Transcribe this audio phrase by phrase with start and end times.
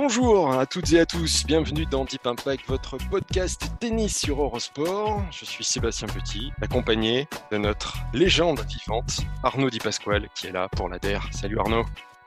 [0.00, 5.24] Bonjour à toutes et à tous, bienvenue dans Deep Impact, votre podcast tennis sur Eurosport.
[5.32, 10.68] Je suis Sébastien Petit, accompagné de notre légende vivante, Arnaud Di Pasquale, qui est là
[10.68, 11.18] pour la DER.
[11.32, 11.84] Salut Arnaud.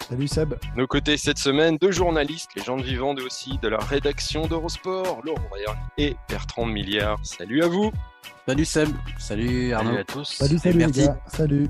[0.09, 0.55] Salut Seb.
[0.75, 5.49] Nos côtés cette semaine, deux journalistes, légendes vivantes et aussi de la rédaction d'Eurosport, Laurent
[5.55, 7.19] Verne et Bertrand Milliard.
[7.23, 7.89] Salut à vous.
[8.47, 8.89] Salut Seb.
[9.17, 9.91] Salut Arnaud.
[9.91, 10.23] Salut à tous.
[10.33, 11.17] Salut, salut, les gars.
[11.27, 11.69] Salut.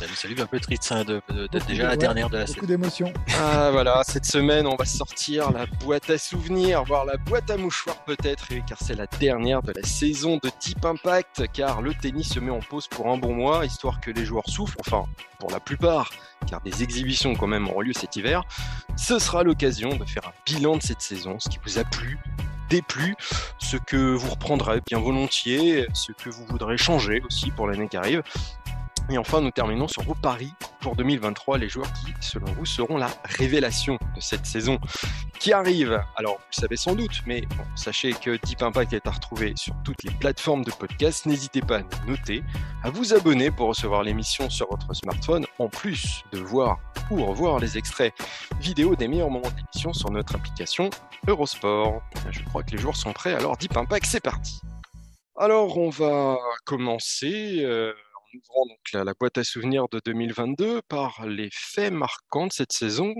[0.00, 2.54] Salut, salut, un peu triste hein, de- de- d'être déjà la dernière de la Beaucoup
[2.56, 2.66] saison.
[2.66, 3.12] d'émotions.
[3.40, 7.56] Ah voilà, cette semaine, on va sortir la boîte à souvenirs, voire la boîte à
[7.56, 12.30] mouchoirs peut-être, car c'est la dernière de la saison de Deep Impact, car le tennis
[12.32, 15.04] se met en pause pour un bon mois, histoire que les joueurs souffrent, enfin,
[15.38, 16.10] pour la plupart,
[16.48, 18.42] car des exhibitions quand même auront lieu cet hiver.
[18.96, 22.18] Ce sera l'occasion de faire un bilan de cette saison, ce qui vous a plu,
[22.68, 23.14] déplu,
[23.58, 27.96] ce que vous reprendrez bien volontiers, ce que vous voudrez changer aussi pour l'année qui
[27.96, 28.22] arrive.
[29.12, 32.96] Et enfin, nous terminons sur vos paris pour 2023, les joueurs qui, selon vous, seront
[32.96, 34.78] la révélation de cette saison
[35.38, 36.02] qui arrive.
[36.16, 39.52] Alors, vous le savez sans doute, mais bon, sachez que Deep Impact est à retrouver
[39.54, 41.26] sur toutes les plateformes de podcast.
[41.26, 42.42] N'hésitez pas à nous noter,
[42.84, 46.78] à vous abonner pour recevoir l'émission sur votre smartphone, en plus de voir
[47.10, 48.14] ou revoir les extraits
[48.60, 50.88] vidéo des meilleurs moments d'émission sur notre application
[51.26, 52.00] Eurosport.
[52.30, 54.58] Je crois que les joueurs sont prêts, alors Deep Impact, c'est parti.
[55.36, 57.58] Alors, on va commencer.
[57.60, 57.92] euh,
[58.34, 62.72] ouvrant donc la, la boîte à souvenirs de 2022 par les faits marquants de cette
[62.72, 63.14] saison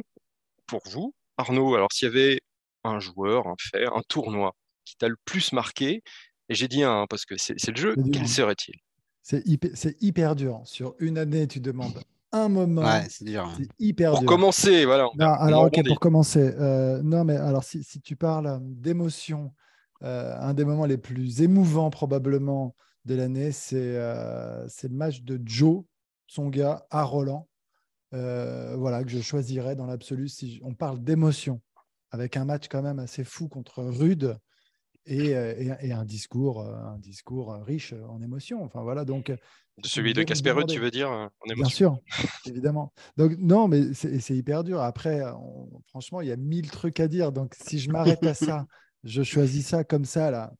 [0.67, 1.15] pour vous.
[1.37, 2.41] Arnaud, alors s'il y avait
[2.85, 4.53] un joueur, un fait, un tournoi
[4.85, 6.03] qui t'a le plus marqué,
[6.49, 8.75] et j'ai dit un hein, parce que c'est le jeu, quel serait-il?
[9.23, 9.71] C'est hyper,
[10.01, 10.61] hyper dur.
[10.65, 12.83] Sur une année, tu demandes un moment.
[12.83, 13.45] Ouais, c'est dur.
[13.47, 13.55] hein.
[13.57, 14.29] C'est hyper Pour dur.
[14.29, 15.07] commencer, voilà.
[15.09, 16.53] on Non, alors, ok, pour commencer.
[16.59, 19.53] euh, non, mais alors, si, si tu parles euh, d'émotion,
[20.03, 25.23] euh, un des moments les plus émouvants probablement de l'année, c'est euh, c'est le match
[25.23, 25.85] de Joe,
[26.27, 27.49] son gars, à Roland.
[28.15, 31.61] Euh, voilà, que je choisirais dans l'absolu si on parle d'émotion,
[32.11, 34.37] avec un match quand même assez fou contre Rude
[35.07, 38.63] et, euh, et- et un discours, un discours riche en émotions.
[38.65, 39.33] Enfin voilà, donc
[39.83, 42.93] celui de Casper demandais- tu veux dire, en Bien émotion sûr, évidemment.
[43.17, 44.81] Donc, non, mais c'est c'est hyper dur.
[44.83, 47.33] Après, on- franchement, il y a mille trucs à dire.
[47.33, 48.67] Donc, si je m'arrête à ça,
[49.05, 50.53] je choisis ça comme ça, là.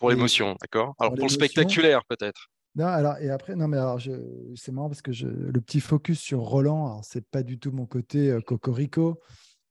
[0.00, 0.94] Pour l'émotion, d'accord?
[0.98, 2.48] Alors pour le spectaculaire, peut-être.
[2.74, 4.12] Non, alors, et après, non, mais alors, je-
[4.54, 7.70] c'est marrant parce que je, le petit focus sur Roland, alors, c'est pas du tout
[7.72, 9.20] mon côté euh, cocorico,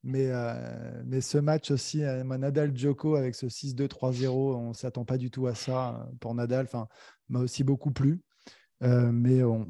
[0.04, 5.06] mais, euh, mais ce match aussi, euh, moi, Nadal-Djoko avec ce 6-2, 3-0, on s'attend
[5.06, 6.88] pas du tout à ça euh, pour Nadal, enfin,
[7.30, 8.22] m'a aussi beaucoup plu.
[8.84, 9.68] Euh, mais on-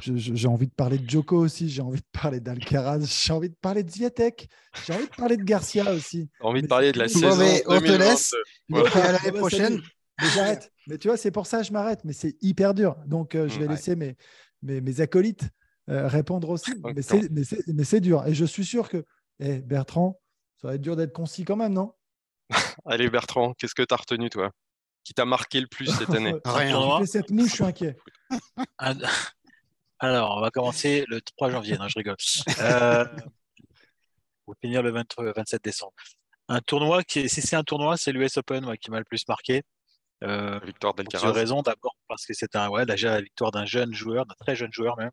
[0.00, 3.56] j'ai envie de parler de Djoko aussi, j'ai envie de parler d'Alcaraz, j'ai envie de
[3.60, 4.48] parler de Zviatek,
[4.86, 6.30] j'ai envie de parler de Garcia aussi.
[6.40, 7.28] J'ai envie de parler de la saison
[7.66, 7.98] on te 2022.
[7.98, 8.34] laisse.
[8.68, 8.88] Voilà.
[8.90, 9.80] Et à l'année Ah bah, prochaine.
[10.20, 10.72] Mais j'arrête.
[10.88, 12.00] Mais tu vois, c'est pour ça que je m'arrête.
[12.04, 12.96] Mais c'est hyper dur.
[13.06, 13.74] Donc, euh, je vais Ouais.
[13.74, 14.16] laisser mes,
[14.62, 15.48] mes, mes acolytes
[15.90, 16.72] euh, répondre aussi.
[16.94, 18.26] Mais c'est, mais, c'est, mais c'est dur.
[18.26, 19.04] Et je suis sûr que,
[19.40, 20.20] eh, Bertrand,
[20.60, 21.94] ça va être dur d'être concis quand même, non?
[22.84, 24.50] Allez Bertrand, qu'est-ce que tu as retenu, toi?
[25.04, 26.34] Qui t'a marqué le plus cette année?
[26.44, 27.04] Rien.
[27.06, 27.96] Cette mouche, je suis inquiet.
[28.78, 28.98] Un-
[30.00, 31.76] Alors, on va commencer le 3 janvier.
[31.78, 32.16] Non, je rigole.
[32.60, 33.04] Euh,
[34.44, 35.92] Pour finir le 23 le 27 décembre.
[36.48, 39.04] Un tournoi qui, est- si c'est un tournoi, c'est l'US Open moi, qui m'a le
[39.04, 39.62] plus marqué.
[40.24, 41.26] Euh, La victoire pour d'Alcaraz.
[41.26, 41.62] deux raisons.
[41.62, 44.72] D'abord parce que c'est un, ouais, déjà la victoire d'un jeune joueur, d'un très jeune
[44.72, 45.10] joueur même.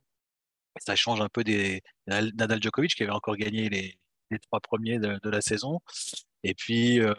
[0.77, 3.97] Ça change un peu des Nadal Djokovic qui avait encore gagné les,
[4.31, 5.79] les trois premiers de, de la saison.
[6.43, 7.13] Et puis, euh,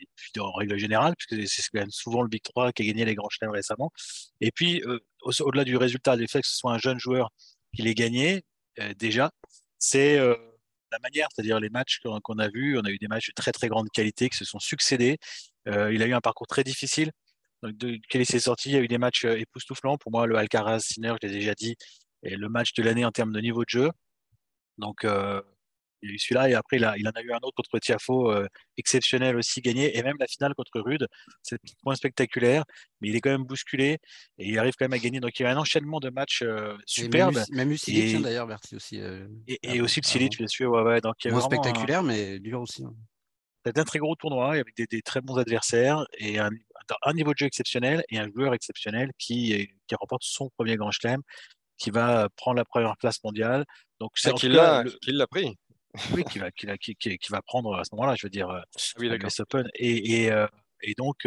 [0.00, 2.86] et puis en règle générale, puisque c'est quand même souvent le Big 3 qui a
[2.86, 3.90] gagné les grands chelems récemment.
[4.40, 7.30] Et puis, euh, au- au-delà du résultat, du fait que ce soit un jeune joueur
[7.74, 8.44] qui l'ait gagné,
[8.78, 9.30] euh, déjà,
[9.78, 10.36] c'est euh,
[10.92, 12.78] la manière, c'est-à-dire les matchs qu'on a vus.
[12.78, 15.18] On a eu des matchs de très très grande qualité qui se sont succédés.
[15.68, 17.12] Euh, il a eu un parcours très difficile.
[17.62, 19.98] Donc, de s'est sorti, il y a eu des matchs euh, époustouflants.
[19.98, 21.76] Pour moi, le Alcaraz, Sinner, je l'ai déjà dit,
[22.22, 23.90] est le match de l'année en termes de niveau de jeu.
[24.78, 25.42] Donc, euh,
[26.02, 27.54] il y a eu celui-là et après, il, a, il en a eu un autre
[27.56, 29.96] contre Tiafo, euh, exceptionnel aussi, gagné.
[29.96, 31.06] Et même la finale contre Rude,
[31.42, 32.64] c'est moins spectaculaire,
[33.00, 33.98] mais il est quand même bousculé
[34.38, 35.20] et il arrive quand même à gagner.
[35.20, 37.34] Donc, il y a un enchaînement de matchs euh, superbes.
[37.34, 39.00] Même, même Usilic, Et- d'ailleurs, Bertie aussi.
[39.00, 40.38] euh, Et, et avant- aussi le Silic, avant.
[40.38, 40.70] bien sûr.
[40.70, 41.00] Ouais, ouais.
[41.00, 42.84] Donc, il y a Moins un- spectaculaire, mais dur aussi.
[42.84, 42.94] hein.
[43.66, 46.48] C'était un très gros tournoi avec des, des très bons adversaires et un,
[47.12, 51.20] niveau de jeu exceptionnel et un joueur exceptionnel qui, qui remporte son premier Grand Chelem,
[51.76, 53.66] qui va prendre la première place mondiale.
[54.00, 55.58] Donc c'est ah, qu'il l'a, l'a pris.
[56.12, 58.64] Oui, qui va, qui, qui, qui, va prendre à ce moment-là, je veux dire, ah
[58.98, 59.10] oui,
[59.40, 59.68] Open.
[59.74, 60.46] Et, et,
[60.82, 61.26] et donc,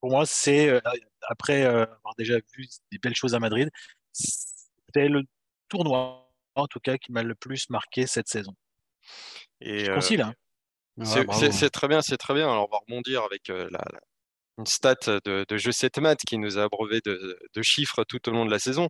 [0.00, 0.80] pour moi, c'est
[1.28, 3.70] après avoir déjà vu des belles choses à Madrid,
[4.12, 5.24] c'est le
[5.68, 8.54] tournoi en tout cas qui m'a le plus marqué cette saison.
[9.60, 10.32] Et c'est concis là.
[11.02, 12.50] c'est très bien, c'est très bien.
[12.50, 13.84] Alors on va rebondir avec la,
[14.58, 18.32] une stat de, de jeu 7 maths qui nous a abreuvé de, chiffres tout au
[18.32, 18.88] long de la saison.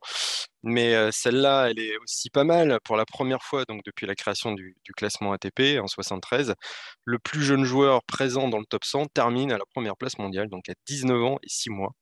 [0.62, 2.78] Mais celle-là, elle est aussi pas mal.
[2.84, 6.54] Pour la première fois, donc depuis la création du, classement ATP en 73,
[7.04, 10.48] le plus jeune joueur présent dans le top 100 termine à la première place mondiale,
[10.48, 11.92] donc à 19 ans et 6 mois.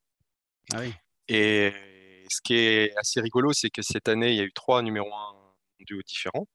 [0.73, 0.93] Ah oui.
[1.29, 1.73] Et
[2.31, 5.13] ce qui est assez rigolo, c'est que cette année, il y a eu trois numéros
[5.13, 5.35] 1
[5.81, 6.47] mondiaux différents.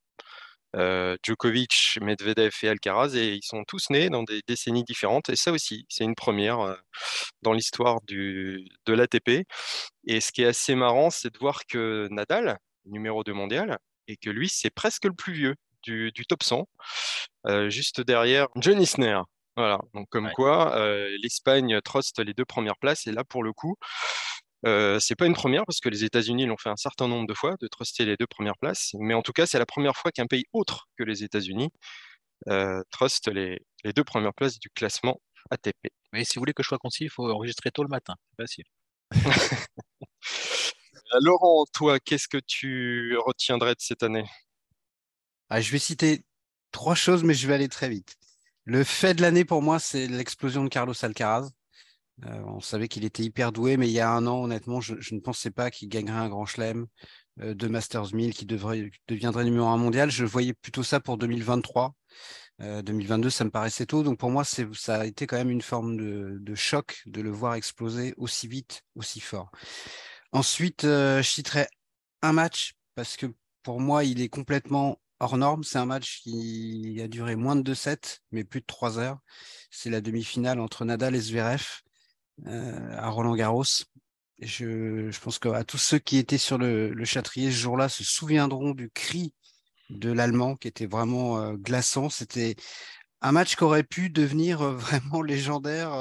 [0.75, 5.29] Euh, Djokovic, Medvedev et Alcaraz, et ils sont tous nés dans des décennies différentes.
[5.29, 6.75] Et ça aussi, c'est une première euh,
[7.41, 9.45] dans l'histoire de l'ATP.
[10.07, 13.77] Et ce qui est assez marrant, c'est de voir que Nadal, numéro 2 mondial,
[14.07, 16.69] et que lui, c'est presque le plus vieux du, top 100,
[17.47, 19.21] euh, juste derrière John Isner.
[19.57, 20.79] Voilà, donc comme quoi
[21.21, 23.75] l'Espagne truste les deux premières places, et là, pour le coup,
[24.66, 27.34] euh, c'est pas une première parce que les États-Unis l'ont fait un certain nombre de
[27.34, 30.12] fois de truster les deux premières places, mais en tout cas, c'est la première fois
[30.12, 31.69] qu'un pays autre que les États-Unis
[32.50, 33.60] euh, truste les,
[33.96, 35.19] deux premières places du classement
[35.50, 35.90] ATP.
[36.13, 38.16] Mais si vous voulez que je sois concis, il faut enregistrer tôt le matin.
[38.30, 38.66] C'est facile.
[41.22, 44.25] Laurent, toi, qu'est-ce que tu retiendrais de cette année?
[45.50, 46.24] Ah, Je vais citer
[46.72, 48.16] trois choses, mais je vais aller très vite.
[48.66, 51.50] Le fait de l'année pour moi, c'est l'explosion de Carlos Alcaraz.
[52.25, 54.96] Euh, on savait qu'il était hyper doué, mais il y a un an, honnêtement, je,
[55.13, 56.88] ne pensais pas qu'il gagnerait un grand chelem
[57.40, 60.12] euh, de Masters 1000, qui deviendrait numéro un mondial.
[60.12, 61.94] Je voyais plutôt ça pour 2023.
[62.60, 64.04] 2022, euh, ça me paraissait tôt.
[64.04, 67.56] Donc pour moi, ça a été quand même une forme de, choc de le voir
[67.56, 69.50] exploser aussi vite, aussi fort.
[70.31, 71.68] Ensuite, je citerai
[72.22, 73.25] un match parce que
[73.63, 75.63] pour moi, il est complètement hors norme.
[75.63, 79.19] C'est un match qui a duré moins de 2-7, mais plus de 3 heures.
[79.72, 81.81] C'est la demi-finale entre Nadal et Zverev.
[82.47, 83.63] Euh, à Roland Garros.
[84.39, 88.03] Je, je, pense qu'à tous ceux qui étaient sur le, le châtrier ce jour-là se
[88.03, 89.35] souviendront du cri
[89.91, 92.09] de l'Allemand qui était vraiment euh, glaçant.
[92.09, 92.55] C'était
[93.21, 95.91] un match qui aurait pu devenir euh, vraiment légendaire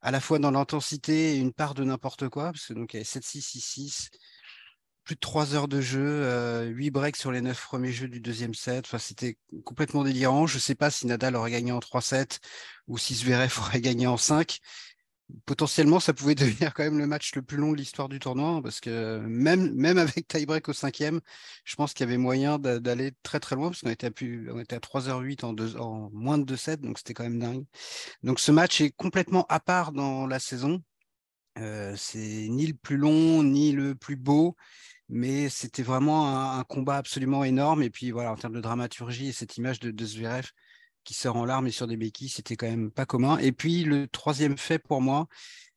[0.00, 2.96] à la fois dans l'intensité et une part de n'importe quoi, parce que il y
[2.96, 4.08] avait 7-6, 6-6,
[5.04, 8.54] plus de 3 heures de jeu, 8 breaks sur les 9 premiers jeux du deuxième
[8.54, 8.86] set.
[8.98, 10.46] C'était complètement délirant.
[10.46, 12.38] Je ne sais pas si Nadal aurait gagné en 3-7
[12.88, 14.60] ou si Zverev aurait gagné en 5
[15.44, 18.48] potentiellement, ça pouvait devenir quand même le match le plus long de l'histoire du tournoi,
[18.48, 21.20] hein, parce que même, même avec tie-break au cinquième,
[21.64, 24.76] je pense qu'il y avait moyen d'aller très très loin, parce qu'on était, à était
[24.76, 27.64] à 3h08 en, moins de 2 donc c'était quand même dingue.
[28.22, 30.82] Donc ce match est complètement à part dans la saison.
[31.58, 32.18] Euh, c'est
[32.50, 34.56] ni le plus long, ni le plus beau,
[35.08, 37.82] mais c'était vraiment un, combat absolument énorme.
[37.82, 40.50] Et puis voilà, en termes de dramaturgie et cette image de, de Zverev,
[41.06, 43.38] qui sort en larmes et sur des béquilles, c'était quand même pas commun.
[43.38, 45.28] Et puis le troisième fait pour moi,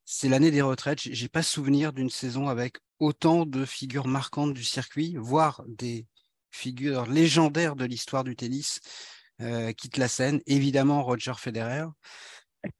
[0.03, 0.99] c'est l'année des retraites.
[0.99, 6.07] J'ai pas souvenir d'une saison avec autant de figures marquantes du circuit, voire des
[6.49, 8.79] figures légendaires de l'histoire du tennis
[9.41, 10.41] euh, quittent la scène.
[10.47, 11.85] Évidemment Roger Federer,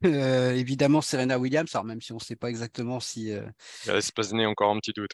[0.06, 3.31] euh, évidemment, Serena Williams, alors même si on ne sait pas exactement si.
[3.31, 3.46] Euh,
[3.86, 5.12] il reste pas encore un petit doute.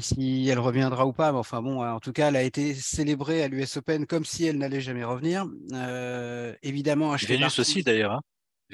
[0.00, 3.42] Si, elle reviendra ou pas, mais enfin bon, en tout cas, elle a été célébrée
[3.42, 5.46] à l'US Open comme si elle n'allait jamais revenir.
[5.72, 8.12] Euh, évidemment, Ashley Vénus aussi d'ailleurs.
[8.12, 8.22] Hein.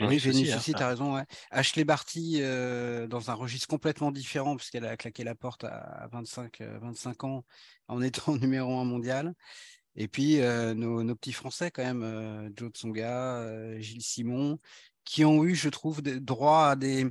[0.00, 0.74] oui, Vénus aussi, hein.
[0.76, 1.22] tu as raison.
[1.50, 7.24] Ashley Barty, dans un registre complètement différent, puisqu'elle a claqué la porte à 25, 25
[7.24, 7.44] ans
[7.88, 9.34] en étant numéro un mondial.
[9.96, 14.58] Et puis nos, nos, petits Français quand même, Joe Tsonga, Gilles Simon,
[15.04, 17.06] qui ont eu, je trouve, droit à des.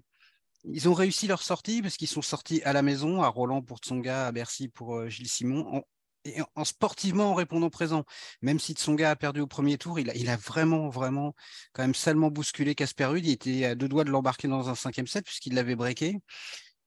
[0.66, 3.80] Ils ont réussi leur sortie parce qu'ils sont sortis à la maison, à Roland pour
[3.80, 5.84] Tsonga, à Bercy pour euh, Gilles Simon,
[6.26, 8.06] et en sportivement en répondant présent.
[8.42, 11.36] Même si Tsonga a perdu au premier tour, il a, il a vraiment, vraiment,
[11.74, 13.26] quand même salement bousculé Casper Ruud.
[13.26, 16.20] Il était à deux doigts de l'embarquer dans un cinquième set puisqu'il l'avait breaké.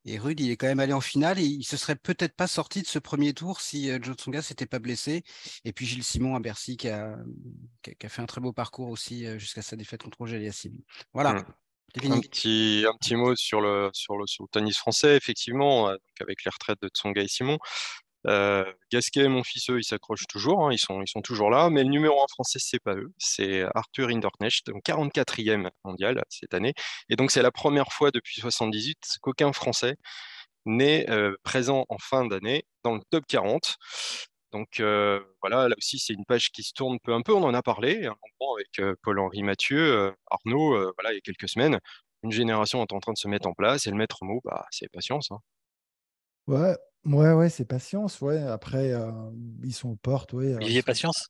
[0.06, 2.46] Et Rude, il est quand même allé en finale et il se serait peut-être pas
[2.46, 5.24] sorti de ce premier tour si euh, Joe Tsonga s'était pas blessé.
[5.64, 7.16] Et puis Gilles Simon à Bercy qui a,
[7.82, 10.78] qui a, fait un très beau parcours aussi euh, jusqu'à sa défaite contre Roger Aliassime.
[11.12, 11.34] Voilà.
[11.34, 11.44] Mmh.
[12.04, 15.96] Un petit, un petit mot sur le, sur, le, sur le tennis français, effectivement, euh,
[16.20, 17.58] avec les retraites de Tsonga et Simon.
[18.26, 21.70] Euh, Gasquet, mon fils, eux, ils s'accrochent toujours, hein, ils, sont, ils sont toujours là,
[21.70, 26.54] mais le numéro 1 français, c'est pas eux, c'est Arthur Hinderknecht, donc 44e mondial cette
[26.54, 26.74] année.
[27.08, 29.96] Et donc, c'est la première fois depuis 78 qu'aucun Français
[30.66, 33.76] n'est euh, présent en fin d'année dans le top 40.
[34.52, 37.34] Donc euh, voilà, là aussi c'est une page qui se tourne peu un peu.
[37.34, 38.16] On en a parlé hein,
[38.58, 41.78] avec Paul-Henri Mathieu, Arnaud, voilà, il y a quelques semaines.
[42.22, 44.66] une génération est en train de se mettre en place et le maître mot, bah,
[44.70, 45.30] c'est patience.
[45.30, 45.40] Hein.
[46.46, 48.20] Ouais, ouais, ouais, c'est patience.
[48.20, 48.38] Ouais.
[48.38, 49.10] Après, euh,
[49.64, 50.32] ils sont aux portes.
[50.32, 51.28] Ouais, il y a patience.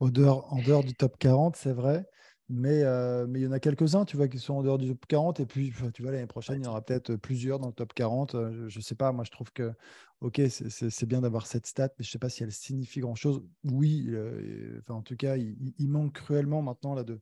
[0.00, 2.04] en dehors du top 40, c'est vrai.
[2.50, 4.88] Mais, euh, mais il y en a quelques-uns, tu vois, qui sont en dehors du
[4.88, 5.40] top 40.
[5.40, 7.94] Et puis, tu vois, l'année prochaine, il y en aura peut-être plusieurs dans le top
[7.94, 8.34] 40.
[8.34, 9.72] Euh, je ne sais pas, moi, je trouve que,
[10.20, 13.42] OK, c'est bien d'avoir cette stat, mais je ne sais pas si elle signifie grand-chose.
[13.64, 17.20] Oui, euh, enfin, en tout cas, il, manque cruellement maintenant là, de,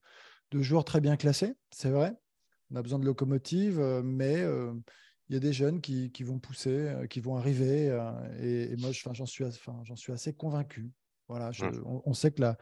[0.51, 2.15] de joueurs très bien classés, c'est vrai.
[2.73, 4.45] On a besoin de locomotives, mais
[5.29, 7.87] il y a des jeunes qui, qui vont pousser, qui vont arriver.
[8.41, 9.45] Et, moi, j'en suis,
[9.95, 10.91] suis assez convaincu.
[11.29, 11.51] Voilà,
[11.85, 12.59] on, on, sait que la,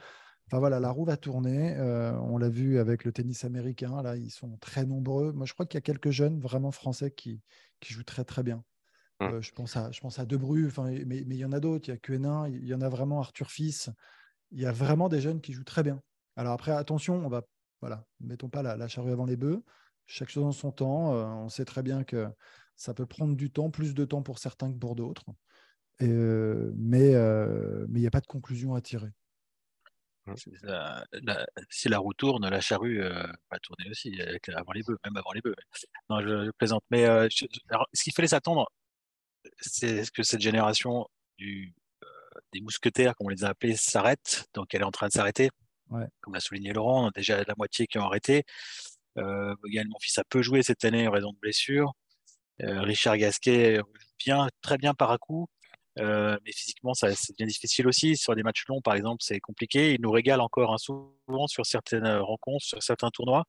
[0.50, 1.76] Enfin voilà, la roue va tourner.
[1.76, 4.02] Euh, on l'a vu avec le tennis américain.
[4.02, 5.32] Là, ils sont très nombreux.
[5.32, 7.40] Moi, je crois qu'il y a quelques jeunes vraiment français qui,
[7.78, 8.64] qui jouent très très bien.
[9.22, 11.60] Euh, je pense à je pense à Debru, enfin, mais, mais il y en a
[11.60, 11.86] d'autres.
[11.86, 13.90] Il y a Quenin, il y en a vraiment Arthur Fils.
[14.50, 16.02] Il y a vraiment des jeunes qui jouent très bien.
[16.34, 17.42] Alors après, attention, on va
[17.80, 19.62] voilà, mettons pas la, charrue avant les bœufs.
[20.10, 21.14] Chaque chose en son temps.
[21.14, 22.26] Euh, on sait très bien que
[22.74, 25.24] ça peut prendre du temps, plus de temps pour certains que pour d'autres.
[26.00, 27.14] mais
[27.88, 29.12] mais il n'y a pas de conclusion à tirer.
[31.70, 34.20] si la roue tourne, la charrue euh, va tourner aussi,
[34.52, 35.54] avant les bœufs, même avant les bœufs.
[36.08, 36.82] Non, je, plaisante.
[36.90, 38.68] Mais euh, ce qu'il fallait s'attendre,
[39.60, 41.06] c'est que cette génération
[41.38, 42.06] du, euh,
[42.52, 44.48] des mousquetaires, comme on les a appelés, s'arrête?
[44.54, 45.50] Donc elle est en train de s'arrêter?
[46.20, 48.44] Comme l'a souligné Laurent, déjà la moitié qui ont arrêté.
[49.20, 51.92] Euh, mon fils a peu joué cette année en raison de blessures.
[52.62, 53.80] Richard Gasquet
[54.18, 55.48] bien, très bien par à coup.
[55.98, 58.16] Euh, mais physiquement, ça c'est bien difficile aussi.
[58.16, 59.94] Sur des matchs longs, par exemple, c'est compliqué.
[59.94, 63.44] Il nous régale encore un souvent sur certaines euh, rencontres, sur certains tournois.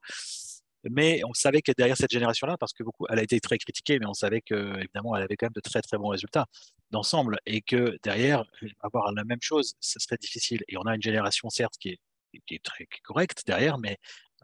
[0.89, 3.99] Mais on savait que derrière cette génération-là, parce que beaucoup, elle a été très critiquée,
[3.99, 6.47] mais on savait que évidemment, elle avait quand même de très très bons résultats
[6.89, 8.43] d'ensemble, et que derrière,
[8.81, 10.63] avoir la même chose, ce serait difficile.
[10.67, 11.99] Et on a une génération certes qui est,
[12.47, 13.97] qui est très correcte derrière, mais,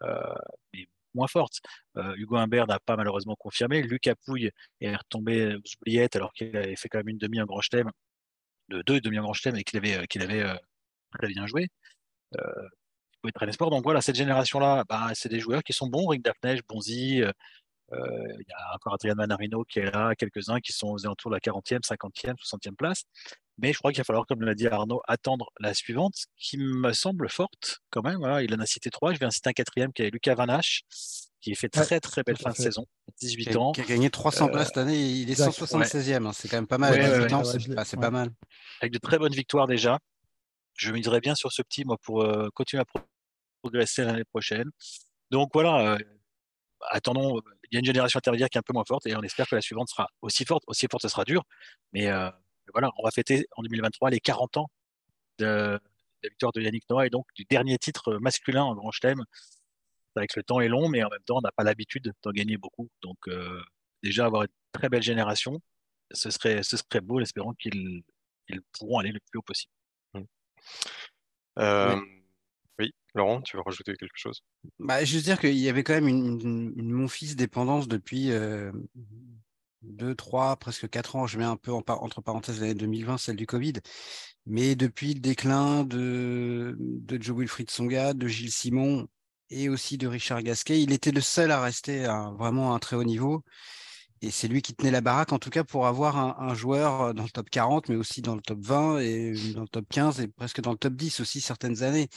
[0.04, 0.36] euh,
[0.74, 1.46] mais moins.
[1.98, 3.82] Euh, Hugo Humbert n'a pas malheureusement confirmé.
[3.82, 7.46] Lucas Pouille est retombé aux oubliettes alors qu'il avait fait quand même une demi en
[7.46, 7.92] grand chelem,
[8.70, 10.58] de deux demi en grand chelem et qu'il avait, euh, euh,
[11.18, 11.68] très bien joué.
[12.34, 12.40] Il
[13.22, 13.70] pouvait traîner sport.
[13.72, 16.08] Donc voilà, cette génération-là, bah, c'est des joueurs qui sont bons.
[16.08, 17.24] Rick Dapnège, Bonzi,
[17.92, 21.36] il y a encore Adrian Manarino qui est là, quelques-uns qui sont aux alentours de
[21.36, 23.04] la 40e, 50e, 60e place.
[23.60, 26.94] Mais je crois qu'il va falloir, comme l'a dit Arnaud, attendre la suivante, qui me
[26.94, 28.18] semble forte quand même.
[28.18, 29.14] Voilà, il en a cité trois.
[29.14, 30.84] Je vais en citer un quatrième qui est Lucas Vanache,
[31.42, 32.86] qui fait très très belle fin de saison,
[33.20, 33.72] 18 ans.
[33.72, 35.00] Qui a gagné 300 places cette année.
[35.00, 36.28] Il est 176e.
[36.28, 36.94] Hein, c'est quand même pas mal.
[37.86, 38.30] c'est pas mal.
[38.82, 39.98] Avec de très bonnes victoires déjà.
[40.76, 43.00] Je miserais bien sur ce petit, moi, pour euh, continuer à
[43.64, 44.70] progresser l'année prochaine.
[45.32, 45.98] Donc voilà, euh,
[46.92, 47.42] attendons.
[47.72, 49.48] Il y a une génération intermédiaire qui est un peu moins forte et on espère
[49.48, 50.64] que la suivante sera aussi forte.
[50.68, 51.44] Aussi forte, ce sera dur.
[51.94, 52.30] Mais euh,
[52.74, 54.70] voilà, on va fêter en 2023 les 40 ans
[55.40, 55.80] de,
[56.24, 59.24] la victoire de Yannick Noah et donc du dernier titre masculin en Grand Chelem.
[60.16, 62.58] Avec le temps est long, mais en même temps, on n'a pas l'habitude d'en gagner
[62.58, 62.90] beaucoup.
[63.04, 63.62] Donc, euh,
[64.02, 65.62] déjà, avoir une très belle génération,
[66.12, 68.04] ce serait, ce serait beau, espérons qu'ils
[68.72, 69.72] pourront aller le plus haut possible.
[70.16, 70.22] Mmh.
[71.60, 72.17] Euh, oui.
[73.14, 74.42] Laurent, tu veux rajouter quelque chose?
[74.80, 78.72] Bah, Juste dire qu'il y avait quand même une, mon fils dépendance depuis euh,
[79.82, 83.48] deux, trois, presque quatre ans, je mets un peu entre parenthèses l'année 2020, celle du
[83.48, 83.74] Covid,
[84.46, 86.78] mais depuis le déclin de,
[87.20, 89.08] Joe Wilfried Songa, de Gilles Simon
[89.50, 92.96] et aussi de Richard Gasquet, il était le seul à rester à vraiment un très
[92.96, 93.44] haut niveau.
[94.22, 97.22] Et c'est lui qui tenait la baraque, en tout cas, pour avoir un, joueur dans
[97.22, 100.28] le top 40, mais aussi dans le top 20 et dans le top 15 et
[100.28, 102.10] presque dans le top 10 aussi certaines années.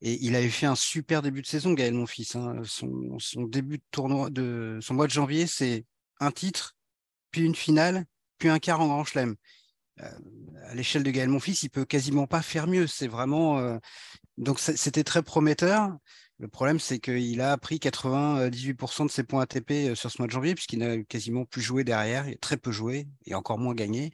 [0.00, 2.36] Et il avait fait un super début de saison, Gaël, mon fils.
[2.36, 2.62] Hein.
[2.64, 5.86] Son, début de tournoi, de son mois de janvier, c'est
[6.20, 6.76] un titre,
[7.30, 8.04] puis une finale,
[8.38, 9.36] puis un quart en Grand Chelem.
[10.00, 10.10] Euh,
[10.66, 12.86] à l'échelle de Gaël Monfils, il peut quasiment pas faire mieux.
[12.86, 13.78] C'est vraiment euh,
[14.38, 15.96] donc c'était très prometteur.
[16.38, 20.26] Le problème, c'est qu'il a pris 98% de ses points ATP euh, sur ce mois
[20.26, 23.56] de janvier, puisqu'il n'a quasiment plus joué derrière, il a très peu joué et encore
[23.56, 24.12] moins gagné.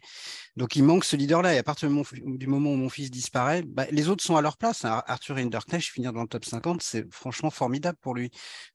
[0.56, 1.54] Donc il manque ce leader-là.
[1.54, 4.58] Et à partir du moment où mon fils disparaît, bah, les autres sont à leur
[4.58, 4.84] place.
[4.84, 8.30] Arthur Hinderknecht, finir dans le top 50, c'est franchement formidable pour lui.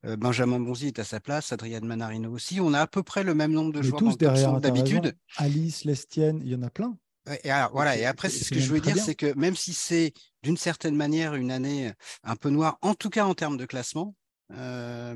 [0.06, 2.60] Euh, Benjamin Bonzi est à sa place, Adrien Manarino aussi.
[2.60, 5.16] On a à peu près le même nombre de joueurs tous derrière d'habitude.
[5.38, 6.98] Alice, Lestienne, il y en a plein.
[7.44, 10.14] Et alors, voilà, et après, ce que je veux dire, c'est que même si c'est
[10.46, 11.92] d'une certaine manière une année
[12.24, 14.16] un peu noire, en tout cas en termes de classement,
[14.52, 15.16] euh,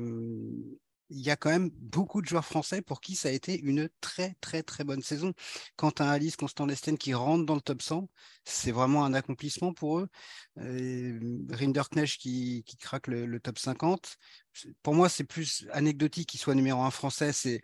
[1.08, 3.88] il y a quand même beaucoup de joueurs français pour qui ça a été une
[4.00, 5.32] très très très bonne saison.
[5.76, 8.08] Quentin Alice, Constant Lesten qui rentrent dans le top 100,
[8.44, 10.08] c'est vraiment un accomplissement pour eux.
[10.58, 11.20] Euh,
[11.50, 14.16] Rinderknecht qui, qui craque le, top 50.
[14.82, 17.32] Pour moi, c'est plus anecdotique qu'il soit numéro un français.
[17.32, 17.60] C'est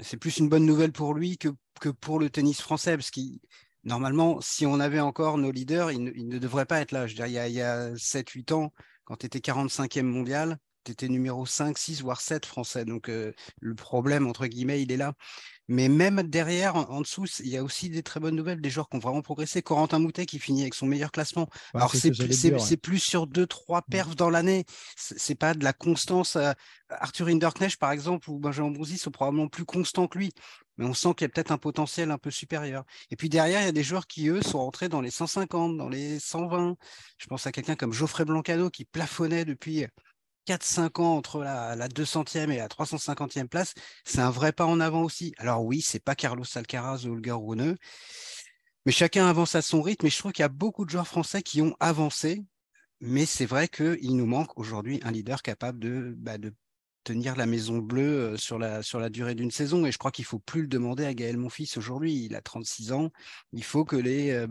[0.00, 1.48] c'est plus une bonne nouvelle pour lui que,
[1.80, 3.40] que pour le tennis français, parce qu'il
[3.88, 7.06] normalement, si on avait encore nos leaders, ils ne, devraient pas être là.
[7.06, 8.72] Je veux dire, il y a, 7-8 ans,
[9.04, 12.84] quand tu étais 45e mondial, tu étais numéro 5, 6, voire 7 français.
[12.84, 15.14] Donc le problème, entre guillemets, il est là.
[15.68, 18.88] Mais même derrière, en, dessous, il y a aussi des très bonnes nouvelles, des joueurs
[18.88, 19.60] qui ont vraiment progressé.
[19.60, 21.46] Corentin Moutet qui finit avec son meilleur classement.
[21.74, 22.10] Alors, c'est
[22.76, 23.90] plus, sur 2-3 mmh.
[23.90, 24.64] perfs dans l'année.
[24.96, 26.38] C'est pas de la constance.
[26.88, 30.32] Arthur Hinderknecht, par exemple, ou Benjamin Brouzy sont probablement plus constants que lui.
[30.78, 32.84] Mais on sent qu'il y a peut-être un potentiel un peu supérieur.
[33.10, 35.76] Et puis derrière, il y a des joueurs qui, eux, sont rentrés dans les 150,
[35.76, 36.76] dans les 120.
[37.18, 39.86] Je pense à quelqu'un comme Geoffrey Blancado qui plafonnait depuis
[40.48, 43.74] 4-5 ans entre la, 200e et la 350e place,
[44.04, 45.34] c'est un vrai pas en avant aussi.
[45.36, 47.76] Alors oui, c'est pas Carlos Alcaraz ou Holger Rune,
[48.86, 50.06] mais chacun avance à son rythme.
[50.06, 52.42] Et je trouve qu'il y a beaucoup de joueurs français qui ont avancé,
[53.00, 56.38] mais c'est vrai qu'il nous manque aujourd'hui un leader capable de, bah,
[57.04, 59.84] tenir la maison bleue euh, sur la, la durée d'une saison.
[59.84, 62.24] Et je crois qu'il faut plus le demander à Gaël Monfils aujourd'hui.
[62.24, 63.10] Il a 36 ans.
[63.52, 64.46] Il faut que les euh,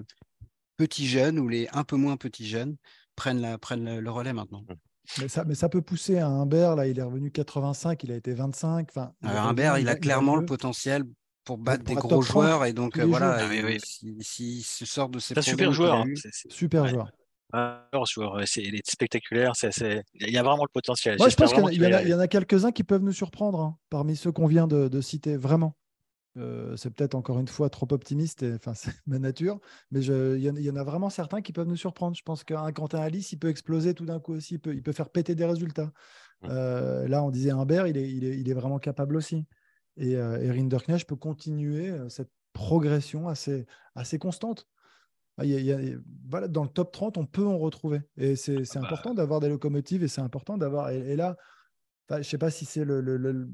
[0.77, 2.77] petits jeunes ou les un peu moins petits jeunes
[3.15, 4.63] prennent, la, prennent le relais maintenant.
[5.19, 6.75] Mais ça, mais ça peut pousser à Humbert.
[6.75, 8.89] Là, il est revenu 85, il a été 25.
[8.89, 11.03] Enfin, Humbert, il a clairement le potentiel
[11.43, 12.65] pour battre des gros joueurs.
[12.65, 13.47] Et donc, euh, voilà,
[13.83, 15.95] s'il si, se sort de ses C'est un super joueur.
[15.95, 16.13] Hein.
[16.49, 17.09] Super joueur.
[18.05, 19.53] Joueur, il est spectaculaire.
[19.61, 21.15] Il y a vraiment le potentiel.
[21.17, 24.31] Moi, je pense qu'il y, en a, quelques-uns qui peuvent nous surprendre hein, parmi ceux
[24.31, 25.75] qu'on vient de, de citer, vraiment.
[26.37, 29.59] Euh, c'est peut-être encore une fois trop optimiste, enfin c'est ma nature,
[29.91, 32.15] mais il y, en a vraiment certains qui peuvent nous surprendre.
[32.15, 34.83] Je pense qu'un Quentin Alice, il peut exploser tout d'un coup aussi, il peut, il
[34.83, 35.91] peut, faire péter des résultats.
[36.41, 36.47] Mmh.
[36.49, 39.45] Euh, là, on disait Humbert, il est, il, est, il est vraiment capable aussi.
[39.97, 43.65] Et, euh, et Rinderknecht peut continuer euh, cette progression assez,
[43.95, 44.67] assez constante.
[45.37, 45.77] Ah, il y a,
[46.29, 48.01] voilà, dans le top 30, on peut en retrouver.
[48.17, 48.87] Et c'est ah bah.
[48.87, 50.89] important d'avoir des locomotives et c'est important d'avoir.
[50.89, 51.35] Et, là,
[52.09, 53.47] je ne sais pas si c'est le, le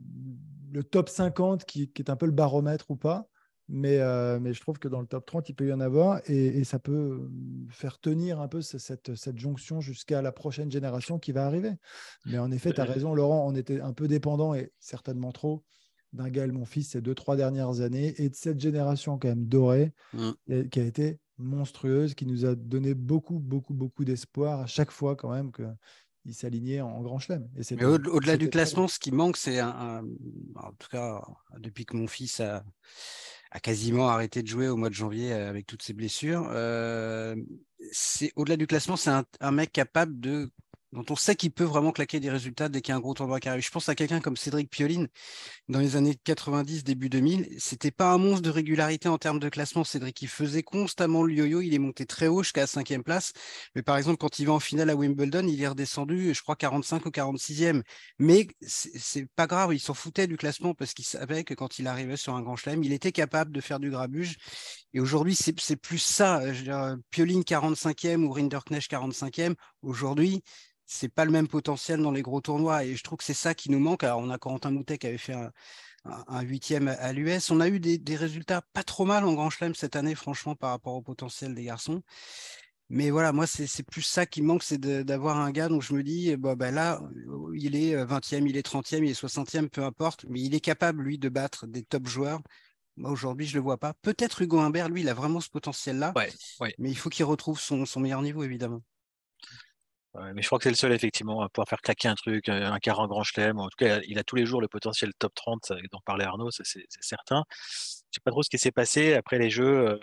[0.81, 3.27] top 50 qui, est un peu le baromètre ou pas.
[3.69, 6.19] Mais, euh, mais je trouve que dans le top 30, il peut y en avoir
[6.29, 7.29] et, ça peut
[7.69, 11.71] faire tenir un peu cette, cette jonction jusqu'à la prochaine génération qui va arriver.
[12.25, 15.63] Mais en effet, tu as raison, Laurent, on était un peu dépendant et certainement trop
[16.11, 19.93] d'un Gaël fils ces deux, trois dernières années et de cette génération quand même dorée
[20.13, 20.67] mmh.
[20.69, 25.15] qui a été monstrueuse, qui nous a donné beaucoup, beaucoup, beaucoup d'espoir à chaque fois
[25.15, 25.63] quand même que
[26.25, 27.47] il s'alignait en, grand chelem.
[27.71, 30.03] Mais au-delà du classement, ce qui manque, c'est un,
[30.55, 31.21] En tout cas,
[31.57, 32.63] depuis que mon fils a,
[33.51, 37.35] a, quasiment arrêté de jouer au mois de janvier euh, avec toutes ses blessures, euh,
[37.91, 40.49] c'est au-delà du classement, c'est un, un, mec capable de
[40.93, 43.15] dont on sait qu'il peut vraiment claquer des résultats dès qu'il y a un gros
[43.15, 43.63] tournoi qui arrive.
[43.63, 45.07] Je pense à quelqu'un comme Cédric Pioline
[45.67, 47.55] dans les années 90, début 2000.
[47.57, 49.83] C'était pas un monstre de régularité en termes de classement.
[49.83, 51.61] Cédric, il faisait constamment le yo-yo.
[51.61, 53.33] Il est monté très haut jusqu'à la cinquième place.
[53.75, 56.55] Mais par exemple, quand il va en finale à Wimbledon, il est redescendu, je crois,
[56.55, 57.81] 45 ou 46e.
[58.19, 59.73] Mais c'est pas grave.
[59.73, 62.55] Il s'en foutait du classement parce qu'il savait que quand il arrivait sur un grand
[62.55, 64.37] chelem, il était capable de faire du grabuge.
[64.93, 66.51] Et aujourd'hui, c'est plus ça.
[66.51, 69.55] Dire, Pioline 45e ou Rinderknecht 45e.
[69.81, 70.43] Aujourd'hui,
[70.85, 72.83] c'est pas le même potentiel dans les gros tournois.
[72.85, 74.03] Et je trouve que c'est ça qui nous manque.
[74.03, 75.35] Alors, on a Corentin Moutet qui avait fait
[76.05, 77.49] un, huitième à l'US.
[77.49, 80.69] On a eu des, résultats pas trop mal en Grand Chelem cette année, franchement, par
[80.71, 82.03] rapport au potentiel des garçons.
[82.89, 86.03] Mais voilà, moi, c'est plus ça qui manque, c'est d'avoir un gars dont je me
[86.03, 87.01] dis, bah, bah, là,
[87.55, 91.01] il est 20e, il est 30e, il est 60e, peu importe, mais il est capable,
[91.01, 92.41] lui, de battre des top joueurs.
[92.95, 93.93] Moi, aujourd'hui, je ne le vois pas.
[94.01, 96.13] Peut-être Hugo Humbert, lui, il a vraiment ce potentiel-là.
[96.79, 98.81] Mais il faut qu'il retrouve son meilleur niveau, évidemment
[100.33, 102.77] mais je crois que c'est le seul effectivement à pouvoir faire claquer un truc, un
[102.79, 103.59] quart en grand chelem.
[103.59, 106.51] En tout cas, il a tous les jours le potentiel top 30 dont parlait Arnaud,
[106.51, 107.43] c'est certain.
[107.49, 109.87] Je sais pas trop ce qui s'est passé après les jeux.
[109.89, 109.99] Euh,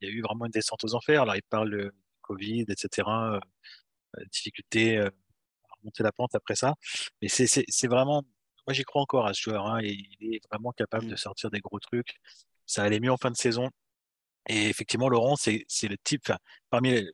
[0.00, 1.22] il y a eu vraiment une descente aux enfers.
[1.22, 3.08] Alors il parle de Covid, etc.
[3.08, 3.40] Euh,
[4.32, 6.74] difficulté euh, à remonter la pente après ça.
[7.22, 8.24] Mais c'est vraiment,
[8.66, 9.66] moi j'y crois encore à ce joueur.
[9.66, 11.18] Hein, et il est vraiment capable de mmh.
[11.18, 12.16] sortir des gros trucs.
[12.66, 13.70] Ça allait mieux en fin de saison.
[14.48, 16.32] Et effectivement, Laurent, c'est le type,
[16.70, 17.04] parmi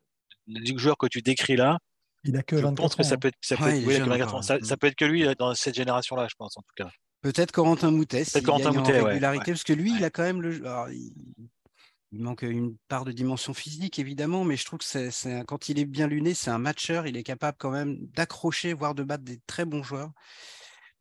[0.46, 1.78] le joueur que tu décris là,
[2.24, 5.54] il a que je pense que ça peut être, ça, peut, être que lui dans
[5.54, 6.90] cette génération-là, je pense en tout cas.
[7.20, 10.62] Peut-être Corentin Moutet, peut Corentin Moutet, régularité, parce que lui, il a quand même le.
[10.92, 12.22] il...
[12.22, 15.84] manque une part de dimension physique, évidemment, mais je trouve que c'est, quand il est
[15.84, 17.06] bien luné, c'est un matcheur.
[17.06, 20.10] Il est capable quand même d'accrocher, voire de battre des très bons joueurs.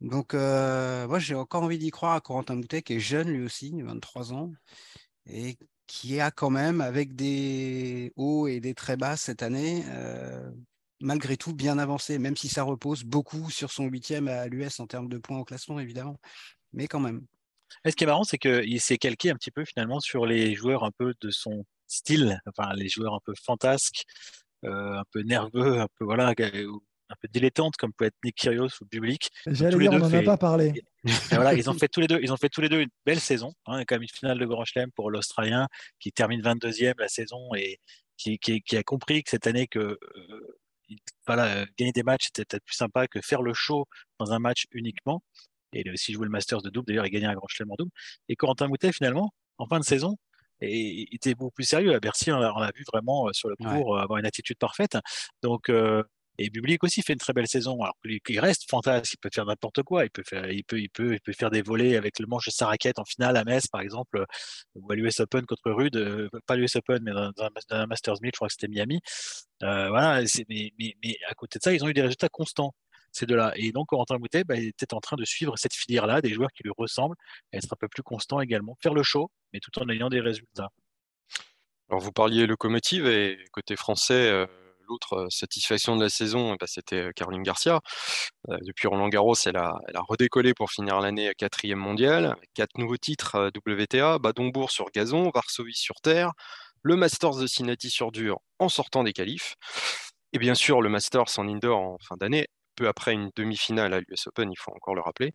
[0.02, 3.44] Donc, euh, moi, j'ai encore envie d'y croire à Corentin Moutet, qui est jeune lui
[3.46, 4.52] aussi, 23 ans,
[5.28, 10.50] et qui a quand même, avec des hauts et des très bas cette année, euh,
[11.02, 14.88] malgré tout bien avancé, même si ça repose beaucoup sur son huitième à l'US en
[14.88, 16.20] termes de points au classement, évidemment.
[16.74, 17.26] Mais quand même.
[17.86, 20.84] ce qui est marrant, c'est qu'il s'est calqué un petit peu finalement sur les joueurs
[20.84, 24.06] un peu de son style, enfin les joueurs un peu fantasques,
[24.64, 26.34] euh, un peu nerveux, un peu voilà,
[27.12, 29.30] un peu dilettante comme peut être Nick Kyrgios ou Bublik.
[29.46, 30.74] J'allais dire, on n'en a pas parlé.
[31.32, 33.20] voilà, ils ont fait tous les deux, ils ont fait tous les deux une belle
[33.20, 35.68] saison, hein, quand même une finale de Grand Chelem pour l'Australien
[36.00, 37.80] qui termine 22e la saison et
[38.18, 40.58] qui, qui, a compris que cette année que euh,
[41.26, 43.86] voilà, gagner des matchs, c'était peut-être plus sympa que faire le show
[44.20, 45.24] dans un match uniquement.
[45.74, 46.88] Et il a aussi joué le Masters de double.
[46.88, 47.92] D'ailleurs, il gagnait un grand chelem en double.
[48.28, 50.18] Et Corentin Moutet, finalement, en fin de saison,
[50.62, 51.94] et il était beaucoup plus sérieux.
[51.96, 54.98] À Bercy, on l'a vu vraiment sur le cours avoir une attitude parfaite.
[55.42, 55.72] Donc,
[56.42, 57.82] et Bublik aussi fait une très belle saison.
[57.82, 60.06] Alors qu'il reste fantastique, il peut faire n'importe quoi.
[60.06, 62.68] Il peut faire, il peut, il peut, faire des volets avec le manche de sa
[62.68, 64.26] raquette en finale à Metz, par exemple,
[64.76, 67.32] ou à l'US Open contre Rude, euh, pas l'US Open, mais dans,
[67.70, 69.02] un, Masters 1000, je crois que c'était Miami.
[69.64, 70.72] Euh, voilà, mais,
[71.30, 72.74] à côté de ça, ils ont eu des résultats constants
[73.14, 73.52] ces deux-là.
[73.58, 76.64] Et donc, Corentin Moutet bah, était en train de suivre cette filière-là, des joueurs qui
[76.64, 77.18] lui ressemblent,
[77.52, 80.70] être un peu plus constant également, faire le show, mais tout en ayant des résultats.
[81.90, 84.48] Alors, vous parliez locomotive, et côté français, euh,
[84.92, 87.80] l'autre satisfaction de la saison, bah, c'était Caroline Garcia.
[88.48, 94.20] depuis Roland Garros, elle a, redécollé pour finir l'année quatrième mondiale, quatre nouveaux titres WTA,
[94.20, 96.32] Badonbourg sur gazon, Varsovie sur terre,
[96.84, 99.56] le Masters de Cincinnati sur dur en sortant des qualifs,
[100.34, 104.00] et bien sûr le Masters en indoor en fin d'année, peu après une demi-finale à
[104.00, 105.32] l'US Open, il faut encore le rappeler.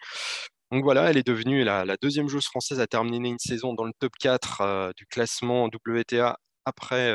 [0.73, 3.85] Donc voilà, elle est devenue la, la, deuxième joueuse française à terminer une saison dans
[3.85, 7.15] le top 4 du classement WTA après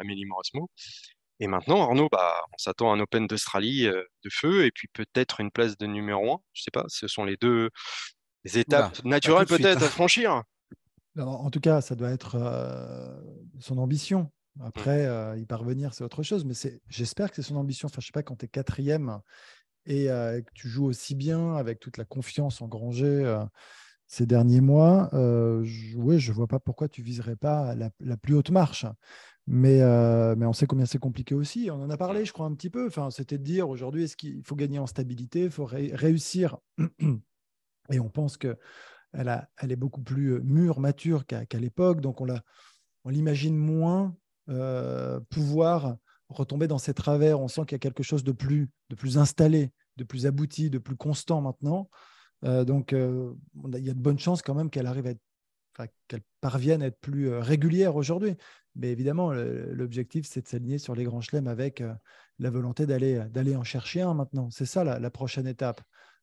[0.00, 0.68] Amélie Morasmo.
[1.40, 4.88] Et maintenant, Arnaud, bah, on s'attend à un Open d'Australie euh, de feu et puis
[4.92, 6.38] peut-être une place de numéro 1.
[6.52, 7.70] Je sais pas, ce sont les deux
[8.44, 10.42] étapes naturelles peut-être à franchir.
[11.16, 13.18] en tout cas, ça doit être euh,
[13.58, 14.30] son ambition.
[14.62, 15.10] Après, mmh.
[15.10, 16.44] euh, y parvenir, c'est autre chose.
[16.44, 16.54] Mais
[16.88, 17.86] j'espère que c'est son ambition.
[17.86, 19.18] Enfin, je sais pas, quand tu es quatrième
[19.86, 23.24] et que tu joues aussi bien avec toute la confiance engrangée
[24.06, 28.50] ces derniers mois, je, je vois pas pourquoi tu viserais pas la, la plus haute
[28.50, 28.84] marche.
[29.52, 31.70] Mais, euh, mais on sait combien c'est compliqué aussi.
[31.72, 32.86] On en a parlé, je crois, un petit peu.
[32.86, 36.58] Enfin, C'était de dire aujourd'hui, est-ce qu'il faut gagner en stabilité, il faut réussir.
[37.90, 38.56] Et on pense qu'elle
[39.12, 42.00] elle est beaucoup plus euh, mûre, mature qu'à l'époque.
[42.00, 44.14] Donc, on l'imagine moins
[44.50, 45.96] euh, pouvoir
[46.28, 47.40] retomber dans ses travers.
[47.40, 50.70] On sent qu'il y a quelque chose de plus, de plus installé, de plus abouti,
[50.70, 51.90] de plus constant maintenant.
[52.44, 54.86] donc, il y a de bonnes chances quand même qu'elle
[56.40, 58.36] parvienne à être plus régulière aujourd'hui.
[58.76, 61.92] Mais évidemment, l'objectif, c'est de s'aligner sur les grands chelems avec euh,
[62.38, 64.50] la volonté d'aller, d'aller en chercher un maintenant.
[64.50, 65.80] C'est ça la, prochaine étape.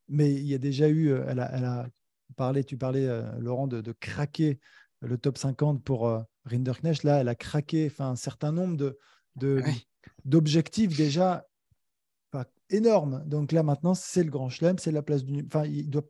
[0.08, 1.88] Mais il y a déjà eu, euh, elle a, elle a
[2.36, 4.60] parlé, tu parlais, euh, Laurent, de, craquer
[5.02, 6.10] le top 50 pour
[6.46, 7.04] Rinderknecht.
[7.04, 8.98] Là, elle a craqué un certain nombre de,
[9.36, 9.62] de
[10.26, 11.46] d'objectifs déjà
[12.70, 13.24] énormes.
[13.26, 15.46] Donc là, maintenant, c'est le grand chelem, c'est la place du.
[15.46, 16.04] Enfin, il doit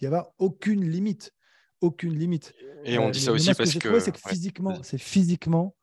[0.00, 1.32] y avoir aucune limite.
[1.80, 2.52] Aucune limite.
[2.84, 4.00] Et on dit ça aussi parce que.
[4.00, 5.74] c'est physiquement, c'est physiquement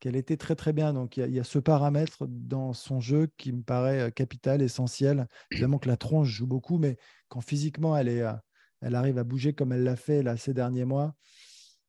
[0.00, 0.92] qu'elle était très très bien.
[0.92, 5.26] Donc il y, a ce paramètre dans son jeu qui me paraît euh, capital, essentiel.
[5.50, 6.96] Évidemment que la tronche joue beaucoup, mais
[7.28, 8.32] quand physiquement elle, est, euh,
[8.80, 11.14] elle arrive à bouger comme elle l'a fait là, ces derniers mois,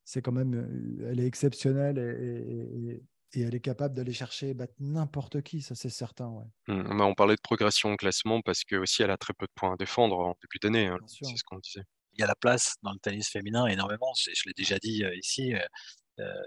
[0.04, 3.04] c'est quand même, euh, elle est exceptionnelle et,
[3.36, 6.30] elle est capable d'aller chercher battre n'importe qui, ça c'est certain.
[6.30, 6.46] Ouais.
[6.68, 9.52] Mmh, on parlait de progression au classement parce que aussi elle a très peu de
[9.54, 11.84] points à défendre en début d'année, hein, c'est ce qu'on disait.
[12.14, 15.54] Il y a la place dans le tennis féminin énormément, je, l'ai déjà dit ici,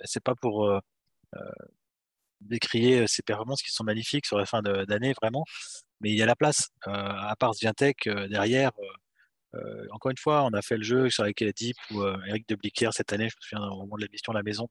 [0.04, 0.80] c'est pas pour euh,
[2.40, 5.44] décrier ces performances qui sont magnifiques sur la fin d'année, vraiment.
[6.00, 6.68] Mais il y a la place.
[6.88, 8.72] Euh, à part Sviantec, euh, derrière,
[9.90, 12.56] encore une fois, on a fait le jeu sur avec Deep ou Eric de
[12.90, 14.66] cette année, je me souviens au moment de la mission à la maison,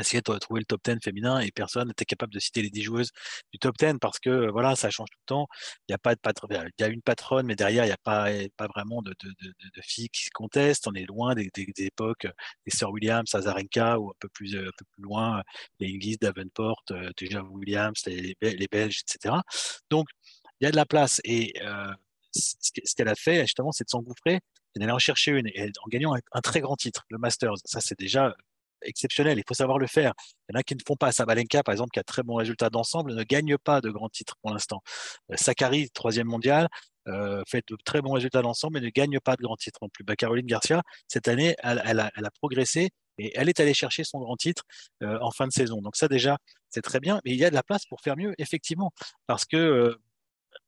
[0.00, 2.82] essayer de trouver le top 10 féminin et personne n'était capable de citer les 10
[2.82, 3.10] joueuses
[3.52, 5.48] du top 10 parce que voilà, ça change tout le temps.
[5.88, 7.92] Il y a pas de patron, il y a une patronne, mais derrière, il n'y
[7.92, 9.14] a pas, pas vraiment de,
[9.82, 10.86] filles qui se contestent.
[10.88, 12.26] On est loin des, époques
[12.66, 15.42] des Sir Williams, Azarenka ou un peu plus, un peu plus loin,
[15.78, 18.36] les Inglis, Davenport, euh, déjà Williams, les,
[18.70, 19.36] Belges, etc.
[19.90, 20.08] Donc,
[20.60, 21.92] il y a de la place et euh,
[22.32, 24.40] ce qu'elle a fait, justement, c'est de s'engouffrer
[24.74, 27.54] et d'aller en chercher une en gagnant un, très grand titre, le Masters.
[27.64, 28.34] Ça, c'est déjà
[28.82, 29.38] exceptionnel.
[29.38, 30.12] Il faut savoir le faire.
[30.48, 31.12] Il y en a qui ne font pas.
[31.12, 34.36] Sabalenka, par exemple, qui a très bons résultats d'ensemble, ne gagne pas de grands titres
[34.42, 34.82] pour l'instant.
[35.30, 36.68] Euh, Sakari, troisième mondial,
[37.08, 39.88] euh, fait de très bons résultats d'ensemble, mais ne gagne pas de grands titres non
[39.88, 40.04] plus.
[40.04, 44.36] Bah, Caroline Garcia, cette année, elle, a, progressé et elle est allée chercher son grand
[44.36, 44.64] titre
[45.02, 45.80] euh, en fin de saison.
[45.82, 46.38] Donc ça déjà,
[46.68, 47.20] c'est très bien.
[47.24, 48.92] Mais il y a de la place pour faire mieux, effectivement,
[49.26, 49.96] parce que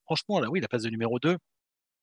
[0.05, 1.37] franchement, là, oui, la place de numéro 2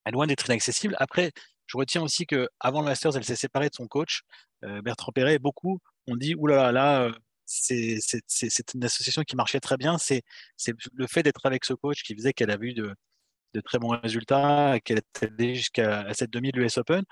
[0.06, 0.96] est loin d'être inaccessible.
[0.98, 1.32] Après,
[1.66, 4.22] je retiens aussi qu'avant le Masters, elle s'est séparée de son coach,
[4.62, 5.38] Bertrand Perret.
[5.38, 7.12] Beaucoup on dit oulala, euh,
[7.46, 9.98] c'est une association qui marchait très bien.
[9.98, 10.22] C'est
[10.92, 12.94] le fait d'être avec ce coach qui faisait qu'elle a vu de,
[13.64, 17.04] très bons résultats, qu'elle est allée jusqu'à cette demi de l'US Open.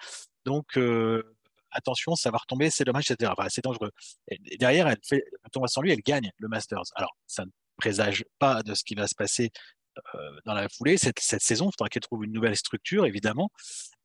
[0.44, 1.36] Donc, euh,
[1.72, 3.32] attention, ça va retomber, c'est dommage, etc.
[3.48, 3.90] c'est dangereux.
[4.58, 5.24] Derrière, elle fait,
[5.56, 6.84] on va sans lui, elle gagne le Masters.
[6.94, 9.50] Alors, ça ne présage pas de ce qui va se passer
[10.44, 10.96] dans la foulée.
[10.96, 13.50] Cette, saison, il faudra qu'elle trouve une nouvelle structure, évidemment.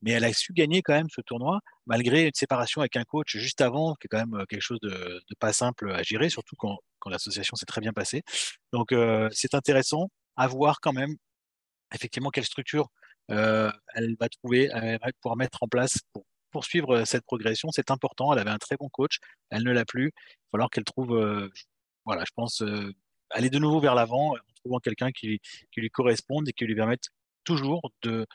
[0.01, 3.37] Mais elle a su gagner quand même ce tournoi, malgré une séparation avec un coach
[3.37, 6.55] juste avant, qui est quand même euh, quelque chose de, pas simple à gérer, surtout
[6.57, 6.77] quand,
[7.09, 8.23] l'association s'est très bien passée.
[8.71, 10.09] Donc, euh, c'est intéressant.
[10.35, 11.15] à voir quand même
[11.93, 12.87] effectivement quelle structure
[13.29, 17.69] elle va trouver, elle va pouvoir mettre en place pour poursuivre cette progression.
[17.71, 18.33] C'est important.
[18.33, 19.17] Elle avait un très bon coach.
[19.49, 20.07] Elle ne l'a plus.
[20.07, 21.17] Il va falloir qu'elle trouve,
[22.05, 22.63] voilà, je pense,
[23.29, 25.39] aller de nouveau vers l'avant trouvant quelqu'un qui,
[25.71, 27.09] qui, lui corresponde et qui lui permette
[27.43, 28.25] toujours de,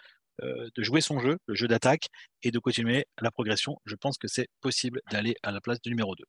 [0.42, 2.08] de jouer son jeu, le jeu d'attaque,
[2.42, 3.78] et de continuer la progression.
[3.86, 6.24] Je pense que c'est possible d'aller à la place du numéro 2.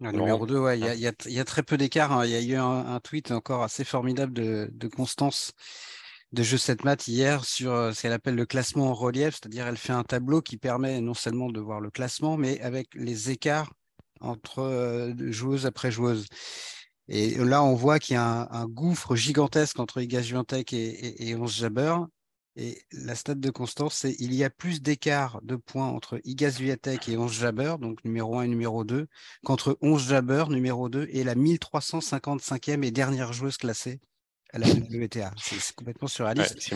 [0.00, 2.12] Le numéro 2, ouais, il y, a, y, a, très peu d'écart.
[2.12, 2.24] Hein.
[2.24, 5.52] Il y a eu un, tweet encore assez formidable de, de Constance
[6.32, 9.66] de jeu 7 maths hier sur euh, ce qu'elle appelle le classement en relief, c'est-à-dire
[9.66, 13.30] elle fait un tableau qui permet non seulement de voir le classement, mais avec les
[13.30, 13.72] écarts
[14.20, 16.26] entre euh, joueuses après joueuses.
[17.08, 21.54] Et là, on voit qu'il y a un, gouffre gigantesque entre Iga et, et, 11
[21.54, 21.96] Jabber.
[22.56, 26.50] Et la stat de Constance, c'est il y a plus d'écart de points entre Iga
[26.50, 29.06] Swiatek et 11 Jabber, donc numéro 1 et numéro 2,
[29.44, 34.00] qu'entre 11 Jabber, numéro 2, et la 1355e et dernière joueuse classée
[34.52, 35.32] à la WTA.
[35.36, 36.72] C'est complètement surréaliste.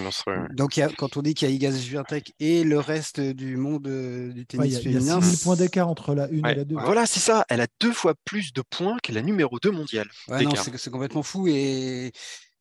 [0.50, 4.32] Donc, quand on dit qu'il y a Igaz Swiatek et le reste du monde euh,
[4.32, 5.00] du tennis féminin.
[5.00, 6.74] Il y a 6000 points d'écart entre la 1 et la 2.
[6.74, 7.44] Voilà, c'est ça.
[7.48, 10.08] Elle a deux fois plus de points que la numéro 2 mondiale.
[10.28, 11.48] c'est complètement fou.
[11.48, 12.12] Et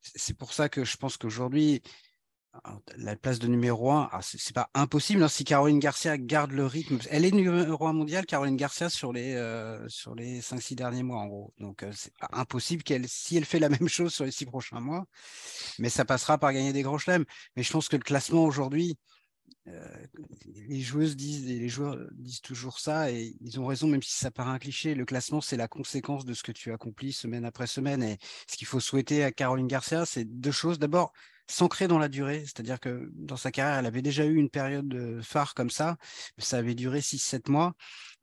[0.01, 1.81] c'est pour ça que je pense qu'aujourd'hui,
[2.97, 5.23] la place de numéro 1, ah, c'est pas impossible.
[5.23, 9.13] Hein, si Caroline Garcia garde le rythme, elle est numéro 1 mondial, Caroline Garcia, sur
[9.13, 11.53] les, euh, les 5-6 derniers mois, en gros.
[11.59, 14.79] Donc, euh, c'est impossible qu'elle, si elle fait la même chose sur les 6 prochains
[14.79, 15.05] mois,
[15.79, 17.25] mais ça passera par gagner des grands chelems.
[17.55, 18.97] Mais je pense que le classement aujourd'hui,
[19.67, 19.87] euh,
[20.45, 24.17] les joueuses disent et les joueurs disent toujours ça et ils ont raison, même si
[24.17, 24.95] ça paraît un cliché.
[24.95, 28.03] Le classement, c'est la conséquence de ce que tu accomplis semaine après semaine.
[28.03, 30.79] Et ce qu'il faut souhaiter à Caroline Garcia, c'est deux choses.
[30.79, 31.13] D'abord,
[31.47, 35.21] s'ancrer dans la durée, c'est-à-dire que dans sa carrière, elle avait déjà eu une période
[35.23, 35.97] phare comme ça,
[36.37, 37.73] ça avait duré 6-7 mois,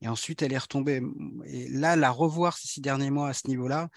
[0.00, 1.02] et ensuite elle est retombée.
[1.46, 3.88] Et là, la revoir ces six derniers mois à ce niveau-là,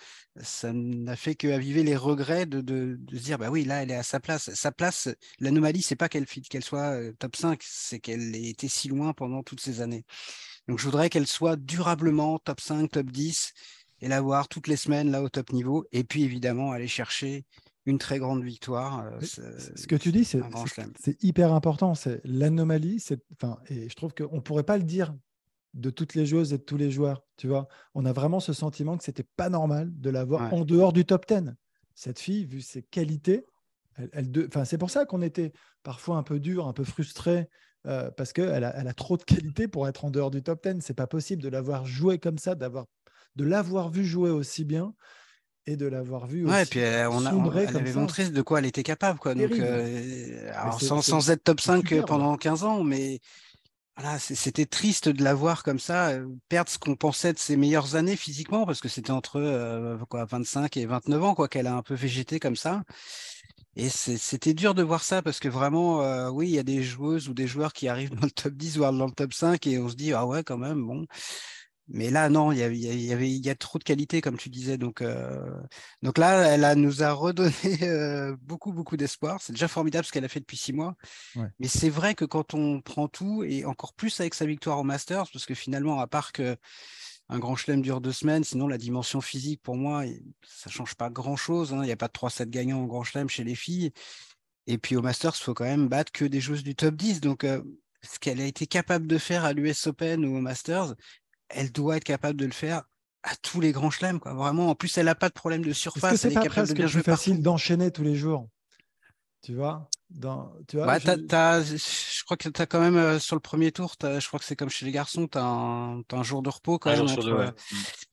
[0.41, 4.03] ça n'a fait qu'aviver les regrets de, se dire, bah oui, là, elle est à
[4.03, 4.53] sa place.
[4.53, 8.67] Sa place, l'anomalie, c'est pas qu'elle qu'elle soit euh, top 5, c'est qu'elle ait été
[8.67, 10.05] si loin pendant toutes ces années.
[10.67, 13.53] Donc je voudrais qu'elle soit durablement top 5, top 10,
[14.01, 17.45] et la voir toutes les semaines là au top niveau, et puis évidemment aller chercher
[17.85, 19.05] une très grande victoire.
[19.05, 21.95] Euh, ce que tu dis, c'est hyper important.
[21.95, 23.03] C'est l'anomalie.
[23.33, 25.13] Enfin, et je trouve qu'on ne pourrait pas le dire
[25.73, 27.23] de toutes les joueuses et de tous les joueurs.
[27.37, 30.93] Tu vois, on a vraiment ce sentiment que c'était pas normal de l'avoir en dehors
[30.93, 31.53] du top 10.
[31.95, 33.45] Cette fille, vu ses qualités,
[34.13, 35.51] elle, enfin, c'est pour ça qu'on était
[35.83, 37.47] parfois un peu dur, un peu frustré.
[37.87, 40.67] Euh, parce qu'elle a, elle a trop de qualités pour être en dehors du top
[40.67, 40.81] 10.
[40.81, 42.85] C'est pas possible de l'avoir joué comme ça, d'avoir
[43.35, 44.93] de l'avoir vu jouer aussi bien
[45.67, 48.59] et de l'avoir vu ouais, puis euh, on, a, on elle avait montré de quoi
[48.59, 49.19] elle était capable.
[49.19, 49.35] Quoi.
[49.35, 53.19] Donc, euh, sans, sans, être top 5 pendant 15 ans, mais
[53.95, 57.57] voilà, c'était triste de la voir comme ça, euh, perdre ce qu'on pensait de ses
[57.57, 61.75] meilleures années physiquement, parce que c'était entre quoi, 25 et 29 ans quoi qu'elle a
[61.75, 62.83] un peu végété comme ça.
[63.77, 67.29] Et c'était dur de voir ça parce que vraiment, oui, il y a des joueuses
[67.29, 69.77] ou des joueurs qui arrivent dans le top 10 voire dans le top 5 et
[69.77, 71.05] on se dit, ah ouais, quand même, bon.
[71.93, 74.77] Mais là, non, il y, avait, il y a trop de qualité, comme tu disais.
[74.77, 75.39] Donc, euh,
[76.01, 77.51] donc là, elle a, nous a redonné
[77.83, 79.41] euh, beaucoup, beaucoup d'espoir.
[79.41, 80.95] C'est déjà formidable ce qu'elle a fait depuis six mois.
[81.35, 84.83] Mais c'est vrai que quand on prend tout, et encore plus avec sa victoire au
[84.83, 86.55] Masters, parce que finalement, à part que
[87.27, 90.03] un grand chelem dure deux semaines, sinon la dimension physique, pour moi,
[90.45, 91.73] ça ne change pas grand-chose.
[91.73, 91.79] Hein.
[91.83, 93.91] Il n'y a pas de 3-7 gagnants en grand chelem chez les filles.
[94.67, 97.21] Et puis au Masters, il faut quand même battre que des joueuses du top 10.
[97.21, 97.61] Donc, euh,
[98.03, 100.95] ce qu'elle a été capable de faire à l'US Open ou au Masters,
[101.53, 102.83] elle doit être capable de le faire
[103.23, 104.19] à tous les grands chelems.
[104.19, 104.33] Quoi.
[104.33, 106.21] Vraiment, en plus, elle n'a pas de problème de surface.
[106.21, 108.47] C'est pas presque plus facile d'enchaîner tous les jours.
[109.43, 112.23] Tu vois, dans, tu vois je...
[112.25, 114.55] crois que tu as quand même euh, sur le premier tour, je crois que c'est
[114.55, 117.07] comme chez les garçons, tu as, un jour de repos quand même.
[117.07, 117.51] Euh,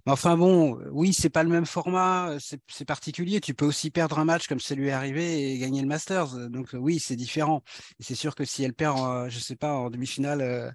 [0.06, 3.42] mais enfin bon, oui, c'est pas le même format, euh, c'est particulier.
[3.42, 6.48] Tu peux aussi perdre un match comme c'est lui est arrivé et gagner le Masters.
[6.48, 7.62] Donc oui, c'est différent.
[8.00, 10.74] c'est sûr que si elle perd, je sais pas, en demi-finale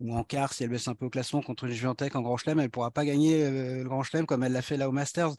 [0.00, 2.36] ou en quart, si elle baisse un peu au classement contre les Juventus en Grand
[2.36, 4.88] Chelem, elle ne pourra pas gagner euh, le Grand Chelem comme elle l'a fait là
[4.88, 5.30] au Masters.
[5.30, 5.34] Mm.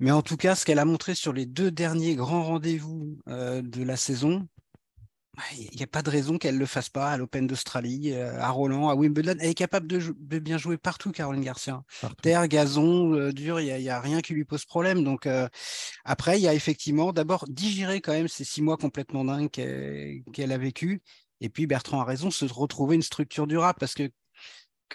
[0.00, 3.60] Mais en tout cas, ce qu'elle a montré sur les deux derniers grands rendez-vous euh,
[3.62, 4.46] de la saison,
[5.56, 8.40] il n'y a pas de raison qu'elle ne le fasse pas à l'Open d'Australie, euh,
[8.40, 9.36] à Roland, à Wimbledon.
[9.38, 11.82] Elle est capable de, bien jouer partout, Caroline Garcia.
[12.22, 15.04] Terre, gazon, dur, il n'y a, rien qui lui pose problème.
[15.04, 15.28] Donc
[16.04, 20.52] après, il y a effectivement d'abord digérer quand même ces six mois complètement dingues qu'elle
[20.52, 21.02] a vécu
[21.40, 24.10] et puis Bertrand a raison, se retrouver une structure durable parce que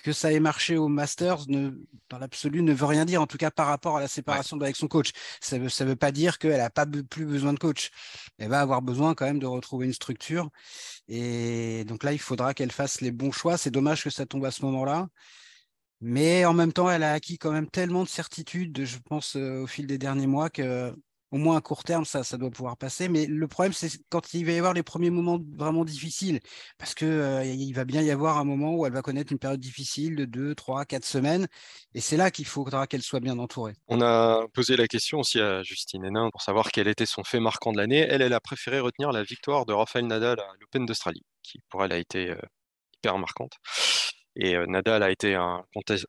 [0.01, 1.71] que ça ait marché au Masters, ne,
[2.09, 4.75] dans l'absolu, ne veut rien dire, en tout cas par rapport à la séparation avec
[4.75, 5.11] son coach.
[5.41, 7.91] Ça ne veut pas dire qu'elle n'a pas plus besoin de coach.
[8.37, 10.49] Elle va avoir besoin quand même de retrouver une structure.
[11.07, 13.57] Et donc là, il faudra qu'elle fasse les bons choix.
[13.57, 15.07] C'est dommage que ça tombe à ce moment-là.
[16.01, 19.61] Mais en même temps, elle a acquis quand même tellement de certitudes, je pense, euh,
[19.61, 20.93] au fil des derniers mois que
[21.33, 23.09] au moins à court terme, ça, ça doit pouvoir passer.
[23.09, 26.39] Mais le problème, c'est quand il va y avoir les premiers moments vraiment difficiles,
[26.77, 29.39] parce que euh, il va bien y avoir un moment où elle va connaître une
[29.39, 31.47] période difficile de 2, 3, 4 semaines.
[31.95, 33.73] Et c'est là qu'il faudra qu'elle soit bien entourée.
[33.87, 37.39] On a posé la question aussi à Justine Hénin pour savoir quel était son fait
[37.39, 38.05] marquant de l'année.
[38.07, 41.83] Elle, elle a préféré retenir la victoire de Rafael Nadal à l'Open d'Australie, qui pour
[41.83, 42.37] elle a été euh,
[42.95, 43.53] hyper marquante.
[44.35, 45.35] Et Nadal a été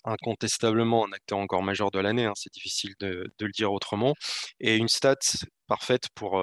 [0.05, 4.15] incontestablement un acteur encore majeur de l'année, hein, c'est difficile de, le dire autrement.
[4.61, 5.17] Et une stat
[5.67, 6.43] parfaite pour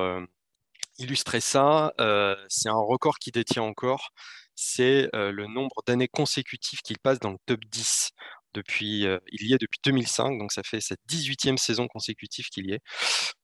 [0.99, 4.09] illustrer ça, euh, c'est un record qu'il détient encore,
[4.55, 8.11] c'est le nombre d'années consécutives qu'il passe dans le top 10.
[8.53, 12.73] Depuis, il y est depuis 2005, donc ça fait cette 18e saison consécutive qu'il y
[12.73, 12.81] est.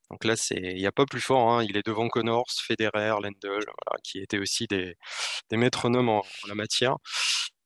[0.10, 1.52] Donc là, il n'y a pas plus fort.
[1.52, 1.63] Hein.
[1.63, 3.65] Il est devant Connors, Federer, Lendl,
[4.04, 4.95] qui étaient aussi des,
[5.52, 6.95] métronomes en, la matière.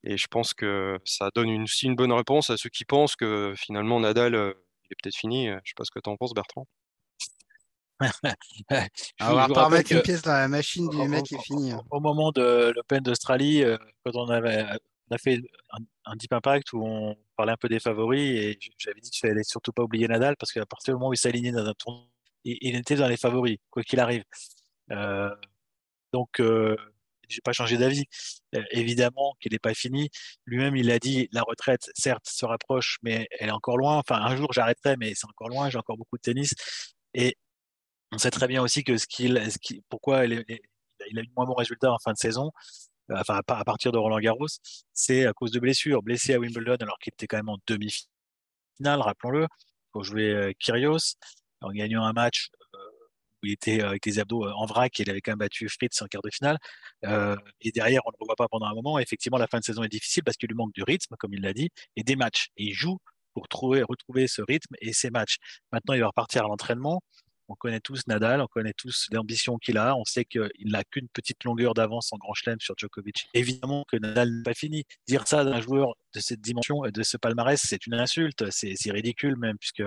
[0.04, 3.16] Et je pense que ça donne une, aussi une bonne réponse à ceux qui pensent
[3.16, 4.54] que finalement Nadal euh,
[4.86, 5.48] il est peut-être fini.
[5.48, 6.68] Je ne sais pas ce que tu en penses, Bertrand.
[9.22, 11.74] on va pas remettre une pièce dans la machine du mec qui est fini.
[11.92, 14.66] Au, moment de l'Open d'Australie, euh, quand on avait
[15.10, 15.42] on a fait
[16.06, 19.44] un, Deep Impact où on parlait un peu des favoris et j'avais dit qu'il fallait
[19.44, 21.74] surtout pas oublier Nadal parce qu'à partir du moment où il s'est aligné dans un
[21.74, 22.06] tournoi,
[22.44, 24.24] il, était dans les favoris, quoi qu'il arrive.
[24.92, 25.30] Euh,
[26.14, 26.40] donc,
[27.32, 28.06] j'ai pas changé d'avis.
[28.56, 30.10] Euh, évidemment qu'il n'est pas fini.
[30.46, 33.98] Lui-même, il a dit la retraite, certes, se rapproche, mais elle est encore loin.
[33.98, 35.70] Enfin, un jour, j'arrêterai, mais c'est encore loin.
[35.70, 36.54] J'ai encore beaucoup de tennis.
[37.14, 37.38] Et
[38.12, 39.42] on sait très bien aussi que ce qu'il,
[39.90, 40.44] pourquoi il,
[41.10, 42.52] il, a eu moins bon résultat en fin de saison,
[43.12, 44.48] euh, enfin à partir de Roland Garros,
[44.94, 46.04] c'est à cause de blessures.
[46.04, 49.48] Blessé à Wimbledon alors qu'il était quand même en demi-finale, rappelons-le,
[49.92, 51.16] pour jouer euh, Kyrgios,
[51.62, 52.50] en gagnant un match
[53.42, 56.02] où il était avec les abdos en vrac et il avait quand même battu Fritz
[56.02, 56.58] en quart de finale.
[57.06, 59.00] Euh, et derrière, on ne le voit pas pendant un moment.
[59.00, 61.42] effectivement, la fin de saison est difficile parce qu'il lui manque du rythme, comme il
[61.42, 62.48] l'a dit, et des matchs.
[62.58, 62.98] Et il joue
[63.34, 65.38] pour trouver, retrouver ce rythme et ces matchs.
[65.72, 67.02] Maintenant, il va repartir à l'entraînement.
[67.48, 69.96] On connaît tous Nadal, on connaît tous l'ambition qu'il a.
[69.98, 73.28] On sait qu'il n'a qu'une petite longueur d'avance en Grand Chelem sur Djokovic.
[73.34, 74.86] Évidemment que Nadal n'est pas fini.
[75.06, 78.50] Dire ça d'un joueur de cette dimension et de ce palmarès, c'est une insulte.
[78.52, 79.84] C'est ridicule même, puisque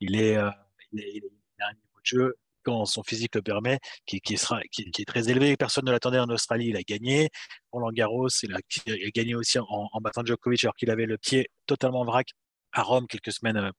[0.00, 2.34] il est, euh, un niveau de jeu
[2.66, 5.56] quand son physique le permet, qui, sera, qui, est très élevé.
[5.56, 7.30] Personne ne l'attendait en Australie, il a gagné.
[7.70, 8.58] Roland Garros, il a,
[9.14, 12.26] gagné aussi en, battant Djokovic alors qu'il avait le pied totalement vrac
[12.72, 13.70] à Rome quelques semaines, euh,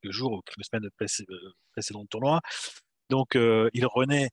[0.00, 2.40] quelques jours ou quelques semaines euh, précédentes le tournoi.
[3.10, 4.30] Donc, euh, il renaît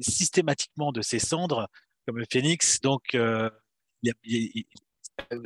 [0.00, 1.66] systématiquement de ses cendres
[2.06, 2.80] comme le phénix.
[2.80, 4.64] Donc, il,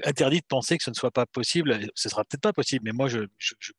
[0.04, 1.78] interdit de penser que ce ne soit pas possible.
[1.94, 3.20] Ce sera peut-être pas possible, mais moi, je,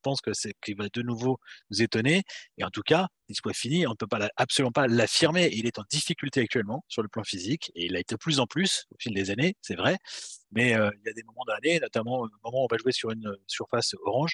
[0.02, 2.24] pense que c'est qu'il va de nouveau nous étonner.
[2.58, 5.50] Et en tout cas, il soit fini, on ne peut pas absolument pas l'affirmer.
[5.54, 8.40] Il est en difficulté actuellement sur le plan physique et il a été de plus
[8.40, 9.98] en plus au fil des années, c'est vrai.
[10.52, 12.78] Mais euh, il y a des moments de l'année, notamment au moment où on va
[12.78, 14.34] jouer sur une surface orange,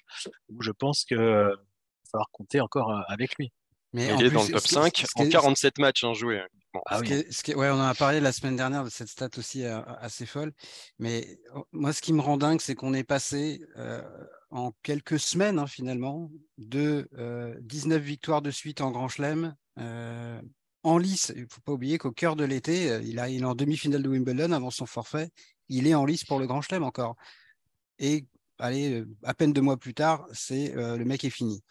[0.49, 1.51] où je pense qu'il va
[2.11, 3.51] falloir compter encore euh, avec lui.
[3.93, 6.41] Mais il est dans le top 5 en 47 matchs en joué.
[6.87, 10.51] Ah ouais, on en a parlé la semaine dernière de cette stat aussi assez folle.
[10.97, 14.01] Mais oh, moi, ce qui me rend dingue, c'est qu'on est passé euh,
[14.49, 17.07] en quelques semaines, hein, finalement, de
[17.61, 19.55] 19 euh, victoires de suite en Grand Chelem.
[19.77, 23.45] en lice, il ne faut pas oublier qu'au cœur de l'été, il, a, il est
[23.45, 25.29] en demi-finale de Wimbledon avant son forfait.
[25.69, 27.15] Il est en lice pour le Grand Chelem encore.
[27.99, 28.25] Et
[28.57, 31.63] allez, à peine deux mois plus tard, c'est le mec est fini.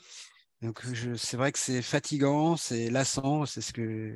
[0.63, 0.81] Donc
[1.17, 4.15] c'est vrai que c'est fatigant, c'est lassant, c'est ce que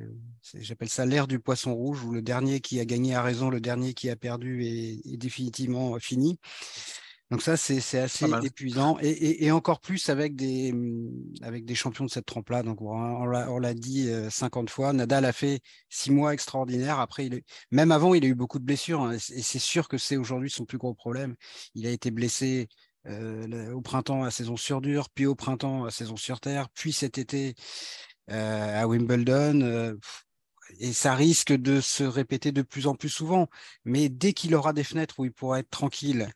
[0.53, 3.59] j'appelle ça l'ère du poisson rouge où le dernier qui a gagné a raison, le
[3.59, 6.39] dernier qui a perdu est, définitivement fini.
[7.31, 10.73] Donc ça c'est assez épuisant et, encore plus avec des
[11.41, 12.63] avec des champions de cette trempe-là.
[12.63, 17.01] Donc on, l'a dit 50 euh, fois, Nadal a fait six mois extraordinaires.
[17.01, 19.97] Après il même avant il a eu beaucoup de blessures hein, et c'est sûr que
[19.97, 21.35] c'est aujourd'hui son plus gros problème.
[21.75, 22.69] Il a été blessé
[23.07, 26.91] euh, au printemps à saison sur dur, puis au printemps à saison sur terre, puis
[26.91, 27.55] cet été
[28.31, 29.61] euh, à Wimbledon.
[29.61, 29.95] Euh,
[30.79, 33.47] et ça risque de se répéter de plus en plus souvent.
[33.85, 36.29] Mais dès qu'il aura des fenêtres où il pourra être tranquille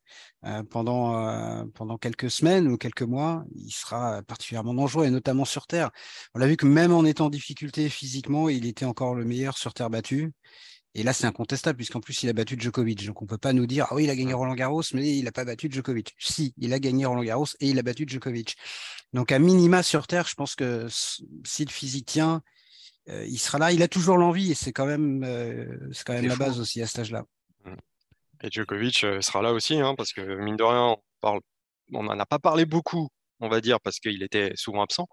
[0.70, 5.92] pendant, pendant quelques semaines ou quelques mois, il sera particulièrement dangereux, et notamment sur Terre.
[6.34, 9.58] On l'a vu que même en étant en difficulté physiquement, il était encore le meilleur
[9.58, 10.32] sur Terre battue.
[10.94, 13.06] Et là, c'est incontestable, puisqu'en plus, il a battu Djokovic.
[13.06, 15.18] Donc, on ne peut pas nous dire, ah oui, il a gagné Roland Garros, mais
[15.18, 16.16] il n'a pas battu Djokovic.
[16.20, 18.58] Si, il a gagné Roland Garros et il a battu Djokovic.
[19.14, 22.42] Donc, à minima sur Terre, je pense que si le physique tient,
[23.10, 23.72] euh, il sera là.
[23.72, 26.82] Il a toujours l'envie et c'est quand même, euh, c'est quand même la base aussi
[26.82, 27.24] à cet âge-là.
[27.64, 27.74] Mmh.
[28.44, 32.26] Et Djokovic euh, sera là aussi, hein, parce que mine de rien, on n'en a
[32.26, 33.08] pas parlé beaucoup,
[33.40, 35.08] on va dire, parce qu'il était souvent absent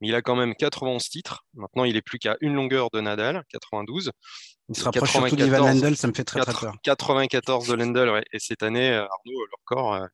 [0.00, 1.44] mais il a quand même 91 titres.
[1.54, 4.10] Maintenant, il est plus qu'à une longueur de Nadal, 92.
[4.70, 6.74] Il se rapproche surtout d'Ivan Lendl, ça me fait très, très peur.
[6.82, 8.24] 94 de Lendl, ouais.
[8.32, 10.06] et cette année, euh, Arnaud, le record, euh,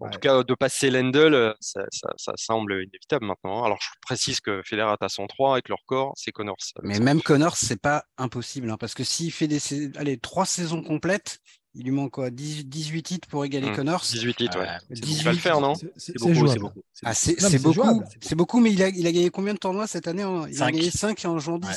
[0.00, 0.10] En Ouais.
[0.10, 3.62] tout cas, de passer Lendl, euh, ça, ça- ça semble inévitable maintenant.
[3.62, 6.56] Alors, je précise que Federer à 103 avec leur corps, c'est Connors.
[6.82, 9.60] Mais même Connors, c'est pas impossible, hein, parce que s'il fait des,
[9.96, 11.38] allez, trois saisons complètes,
[11.74, 13.76] il lui manque quoi 10 18 titres pour égaler Hmm.
[13.76, 14.64] Connors 18 titres, ouais.
[14.66, 16.80] Ouais, c'est 18, Il va le faire, non C'est- beaucoup, c'est beaucoup.
[16.92, 18.04] c'est Ah, c'est beaucoup, jouable.
[18.20, 20.54] c'est beaucoup, mais il a, il a gagné combien de tournois cette année en- Il
[20.56, 20.66] Cinq.
[20.68, 21.68] a gagné 5 en jouant 10.
[21.68, 21.74] Ouais.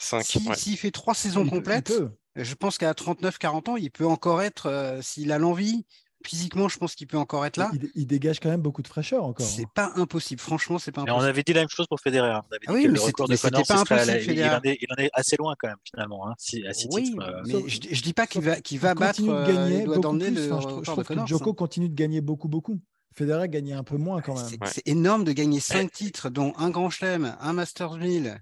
[0.00, 0.22] 5.
[0.24, 1.92] Si- S'il fait trois saisons complètes,
[2.34, 5.84] je pense qu'à 39-40 ans, il peut encore être, euh, s'il a l'envie,
[6.24, 7.70] physiquement, je pense qu'il peut encore être là.
[7.74, 9.46] Il, il dégage quand même beaucoup de fraîcheur encore.
[9.46, 9.70] C'est hein.
[9.74, 11.30] pas impossible, franchement, c'est pas Mais on impossible.
[11.30, 12.28] avait dit la même chose pour Federer.
[12.30, 14.60] On avait dit Ah oui, que mais le record de pas la- impossible, il, en
[14.62, 16.28] est, il en est assez loin quand même, finalement.
[16.28, 18.78] Hein, si, à six Oui, titres, euh, mais je, je dis pas qu'il va, qu'il
[18.78, 20.30] va Il battre continue de euh, gagner beaucoup plus.
[20.30, 21.26] le Enfin, je, trouve que Connors.
[21.26, 21.54] Djoko hein.
[21.54, 22.80] continue de gagner beaucoup, beaucoup.
[23.14, 24.44] Federer gagnait un peu moins quand même.
[24.46, 24.68] C'est Ouais.
[24.70, 28.38] c'est énorme de gagner 5 titres, dont un Grand Chelem, un Masters 1000,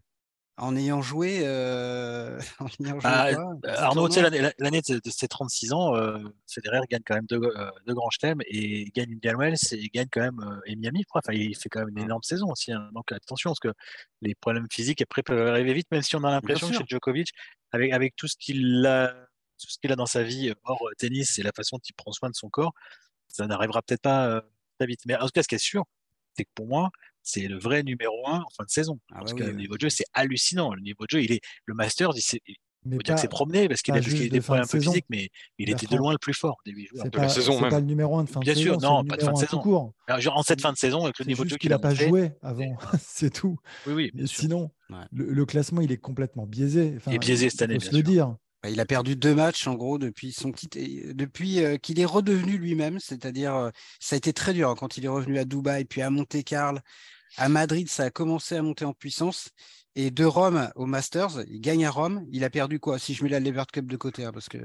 [0.57, 1.41] en ayant joué.
[1.45, 5.97] euh, en ayant joué quoi, Euh, Arnaud, tu sais, l'année de, de ses 36 ans,
[5.97, 7.41] euh, Federer gagne quand même deux,
[7.87, 11.05] deux grands chelems et gagne Indian Wells et gagne quand même et Miami.
[11.13, 12.73] Enfin, il fait quand même une énorme saison aussi.
[12.73, 12.89] hein.
[12.93, 13.73] Donc attention, parce que
[14.21, 17.31] les problèmes physiques après peuvent arriver vite, même si on a l'impression que chez Djokovic,
[17.73, 19.13] avec, avec tout ce qu'il a,
[19.61, 22.13] tout ce qu'il a dans sa vie hors tennis et la façon dont il prend
[22.13, 22.73] soin de son corps,
[23.29, 24.41] ça n'arrivera peut-être pas euh,
[24.79, 25.01] très vite.
[25.07, 25.85] Mais en tout cas, ce qui est sûr,
[26.37, 26.91] c'est que pour moi,
[27.25, 29.01] c'est le vrai numéro un en fin de saison.
[29.11, 30.73] Ah parce bah que oui, le niveau de jeu, c'est hallucinant.
[30.75, 32.41] Le niveau de jeu, il est le Masters, il s'est-
[32.87, 34.79] Mais faut dire que pas- c'est promené parce qu'il pas a, des problèmes un peu
[34.79, 37.03] physiques, mais il était de loin le plus fort des huit joueurs.
[37.05, 38.75] c'est de la pas, saison c'est pas le numéro 1 de fin Bien de sûr,
[38.75, 38.87] saison.
[38.93, 39.59] non, c'est pas le de fin de 1 saison.
[39.63, 39.93] court.
[40.07, 41.95] Alors, genre, en cette fin de saison, avec le niveau de jeu qu'il a pas
[41.95, 42.77] joué avant.
[43.01, 43.57] c'est tout.
[43.87, 44.41] Oui, oui, Mais bien sûr.
[44.41, 44.99] sinon, Ouais.
[45.13, 46.93] le, le classement, il est complètement biaisé.
[46.99, 48.13] Enfin, Il est biaisé cette il année, faut bien le sûr.
[48.13, 48.37] dire.
[48.63, 51.99] Bah, il a perdu deux matchs en gros depuis son titre, et depuis euh, qu'il
[52.01, 53.71] est redevenu lui-même, c'est-à-dire euh,
[54.01, 56.79] ça a été très dur hein, quand il est revenu à Dubaï, puis à Monte-Carlo,
[57.37, 59.51] à Madrid, ça a commencé à monter en puissance.
[59.97, 62.27] Et de Rome au Masters, il gagne à Rome.
[62.33, 64.59] Il a perdu quoi Si je mets la Lever Cup de côté, hein, parce que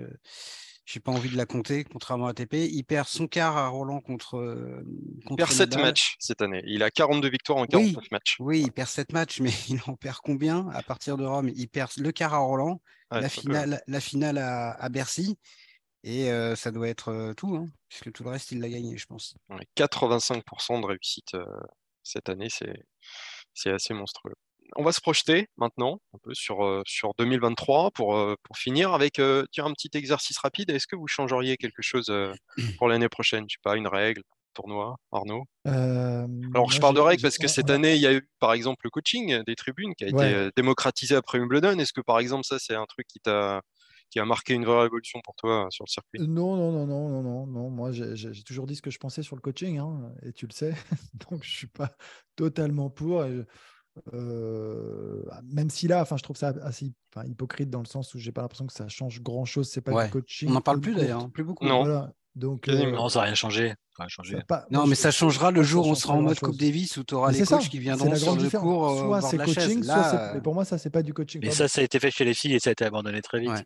[0.86, 2.54] j'ai pas envie de la compter, contrairement à ATP.
[2.56, 4.38] Il perd son quart à Roland contre.
[4.38, 4.82] euh,
[5.30, 5.86] Il perd 7 Nadal.
[5.86, 6.64] matchs cette année.
[6.66, 8.38] Il a 42 victoires en 49 matchs.
[8.40, 10.68] Oui, il perd 7 matchs, mais il en perd combien?
[10.70, 14.38] À partir de Rome Il perd le quart à Roland, Ouais, la, finale, la finale
[14.40, 15.38] à, à Bercy,
[16.04, 18.98] et euh, ça doit être euh, tout, hein, puisque tout le reste, il l'a gagné,
[18.98, 19.36] je pense.
[19.50, 21.46] ouais, 85% de réussite euh,
[22.04, 22.48] cette année,
[23.54, 24.34] c'est assez monstrueux.
[24.76, 28.94] On va se projeter maintenant un peu sur, euh, sur 2023 pour, euh, pour finir
[28.94, 30.70] avec euh, tiens, un petit exercice rapide.
[30.70, 32.32] Est-ce que vous changeriez quelque chose euh,
[32.78, 33.46] pour l'année prochaine?
[33.50, 34.22] Je sais pas, une règle,
[34.54, 35.46] tournoi, Arnaud?
[35.68, 38.54] Euh, Alors, je parle de règles parce que cette année, il y a eu, par
[38.54, 40.52] exemple, le coaching des tribunes qui a été Ouais.
[40.56, 41.80] démocratisé après Wimbledon.
[41.80, 43.62] Est-ce que, par exemple, ça, c'est un truc qui t'a
[44.10, 46.20] qui a marqué une vraie révolution pour toi euh, sur le circuit?
[46.22, 47.70] Non, non, non, non, non, non, non.
[47.70, 50.54] Moi, j'ai toujours dit ce que je pensais sur le coaching, hein, et tu le
[50.54, 50.74] sais.
[51.30, 51.92] Donc, je suis pas
[52.36, 53.24] totalement pour.
[53.26, 53.44] et je-
[54.14, 58.20] euh, même si là, enfin, je trouve ça assez enfin, hypocrite dans le sens où
[58.20, 59.70] j'ai pas l'impression que ça change grand-chose.
[59.70, 60.06] C'est pas Ouais.
[60.06, 60.50] du coaching.
[60.50, 61.66] On n'en parle plus d'ailleurs, hein, plus beaucoup.
[61.66, 61.84] Non.
[61.84, 62.14] Voilà.
[62.36, 63.74] Donc, euh, Non, ça n'a rien changé.
[63.98, 66.40] Ça ça pas- Non, mais ça changera le jour où on sera en mode.
[66.40, 68.64] Coupe Davis où tu auras Mais les ça, coachs qui viendront la sur le différence.
[68.66, 69.86] cours euh, Soit c'est coaching, chaise.
[69.86, 69.96] soit.
[69.96, 71.42] Là, Mais pour moi, ça, c'est pas du coaching.
[71.44, 73.42] Mais ça, ça a été fait chez les filles et ça a été abandonné très
[73.42, 73.50] vite.
[73.50, 73.66] Ouais.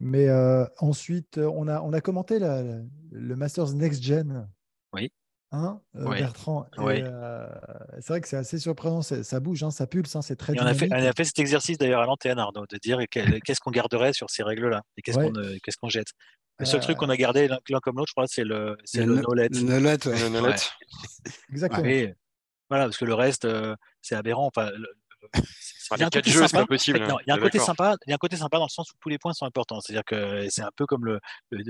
[0.00, 2.80] Mais euh, ensuite, on a, on a commenté la- la-
[3.10, 4.48] le Masters Next Gen.
[4.92, 5.10] Oui.
[5.50, 6.18] Hein, euh, Oui.
[6.20, 6.66] Bertrand.
[6.76, 7.00] Oui.
[7.02, 7.48] euh,
[7.94, 9.02] c'est vrai que c'est assez surprenant.
[9.02, 11.38] Ça bouge, hein, ça pulse, hein, c'est très on a, fait, on a fait cet
[11.38, 15.18] exercice d'ailleurs à l'antenne, Arnaud, de dire qu'est-ce qu'on garderait sur ces règles-là et qu'est-ce
[15.18, 15.32] Ouais.
[15.32, 16.08] qu'on qu'est-ce qu'on jette.
[16.60, 19.04] Le seul Euh, truc qu'on a gardé l'un comme l'autre, je crois, c'est le, c'est
[19.06, 19.48] le, no- no-let.
[19.50, 20.28] le no-let, ouais.
[20.28, 20.54] Le
[21.52, 21.82] Exactement.
[21.82, 22.08] Oui,
[22.68, 24.46] voilà, parce que le reste, euh, c'est aberrant.
[24.46, 25.07] Enfin, le- le- Enfin,
[25.96, 27.58] il y a un côté
[28.36, 28.58] sympa.
[28.58, 29.80] dans le sens où tous les points sont importants.
[29.80, 31.20] C'est-à-dire que c'est un peu comme le,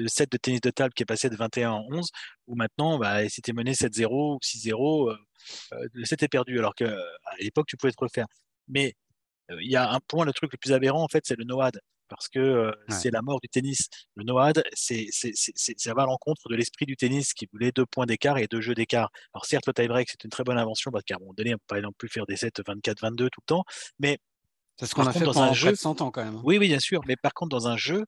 [0.08, 2.10] set de tennis de table qui est passé de 21 en 11,
[2.46, 5.16] où maintenant, bah, si tu es mené 7-0 ou 6-0, euh,
[5.72, 6.58] euh, le set est perdu.
[6.58, 6.94] Alors qu'à
[7.40, 8.26] l'époque, tu pouvais te refaire.
[8.68, 8.94] Mais
[9.50, 11.44] euh, il y a un point, le truc le plus aberrant, en fait, c'est le
[11.44, 11.78] no-ad.
[12.08, 13.88] Parce que euh, c'est la mort du tennis.
[14.16, 15.08] Le no-ad, c'est,
[15.92, 18.74] va à l'encontre de l'esprit du tennis qui voulait deux points d'écart et deux jeux
[18.74, 19.10] d'écart.
[19.34, 21.54] Alors certes, le tie-break, c'est une très bonne invention parce qu'à un moment donné, on
[21.54, 23.64] ne peut pas non plus faire des sets 24-22 tout le temps.
[23.98, 24.18] Mais
[24.78, 26.36] C'est ce qu'on a fait dans pendant un jeu- de 100 ans quand même.
[26.36, 26.42] hein.
[26.44, 27.00] oui, oui, bien sûr.
[27.06, 28.04] Mais par contre, dans un jeu,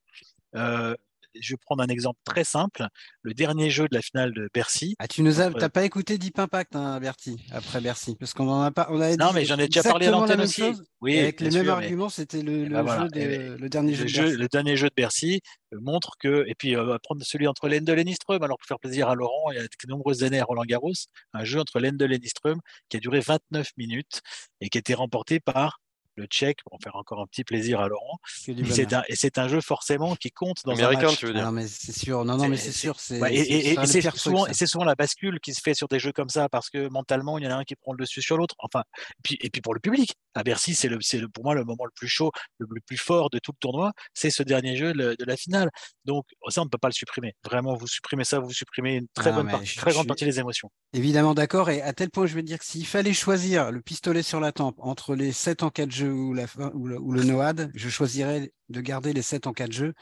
[0.56, 0.94] euh,
[1.38, 2.86] je vais prendre un exemple très simple.
[3.22, 4.96] Le dernier jeu de la finale de Bercy.
[4.98, 8.48] Ah, tu nous as, t'as pas écouté Deep Impact, hein, Bertie, après Bercy, parce qu'on
[8.48, 10.60] en a pas, on Non, mais j'en ai déjà parlé à l'antenne aussi.
[10.60, 13.08] chose, Oui, avec les mêmes mais- arguments, c'était le, Eh le ben voilà.
[13.08, 15.40] de- le dernier jeu de jeu- le dernier jeu de Bercy
[15.72, 18.58] euh, montre que, et puis euh, on va prendre celui entre Lendl et Nyström, alors
[18.58, 20.92] pour faire plaisir à Laurent et à de nombreuses années à Roland Garros,
[21.32, 24.20] un jeu entre Lendl et Nyström qui a duré 29 minutes
[24.60, 25.80] et qui a été remporté par
[26.20, 28.18] le check pour faire encore un petit plaisir à Laurent.
[28.46, 31.18] Et c'est un, jeu forcément qui compte dans Américain, un match.
[31.18, 31.44] tu veux dire.
[31.44, 32.24] Non, mais c'est sûr.
[32.24, 32.96] Non, non, mais c'est sûr.
[33.30, 36.70] et, c'est souvent, souvent, la bascule qui se fait sur des jeux comme ça parce
[36.70, 38.54] que mentalement, il y en a un qui prend le dessus sur l'autre.
[38.58, 41.54] Enfin, et puis, et puis pour le public, à Bercy, c'est le, le, pour moi
[41.54, 44.76] le moment le plus chaud, le, plus fort de tout le tournoi, c'est ce dernier
[44.76, 45.70] jeu de la finale.
[46.04, 47.34] Donc ça, on ne peut pas le supprimer.
[47.44, 50.70] Vraiment, vous supprimez ça, vous supprimez une très, bonne partie, très grande partie des émotions.
[50.92, 51.70] Évidemment, d'accord.
[51.70, 54.52] Et à tel point, je veux dire que s'il fallait choisir le pistolet sur la
[54.52, 58.52] tempe entre les 7 en 4 jeux ou, la, le, ou le NOAD, je choisirais
[58.68, 59.94] de garder les 7 en 4 jeux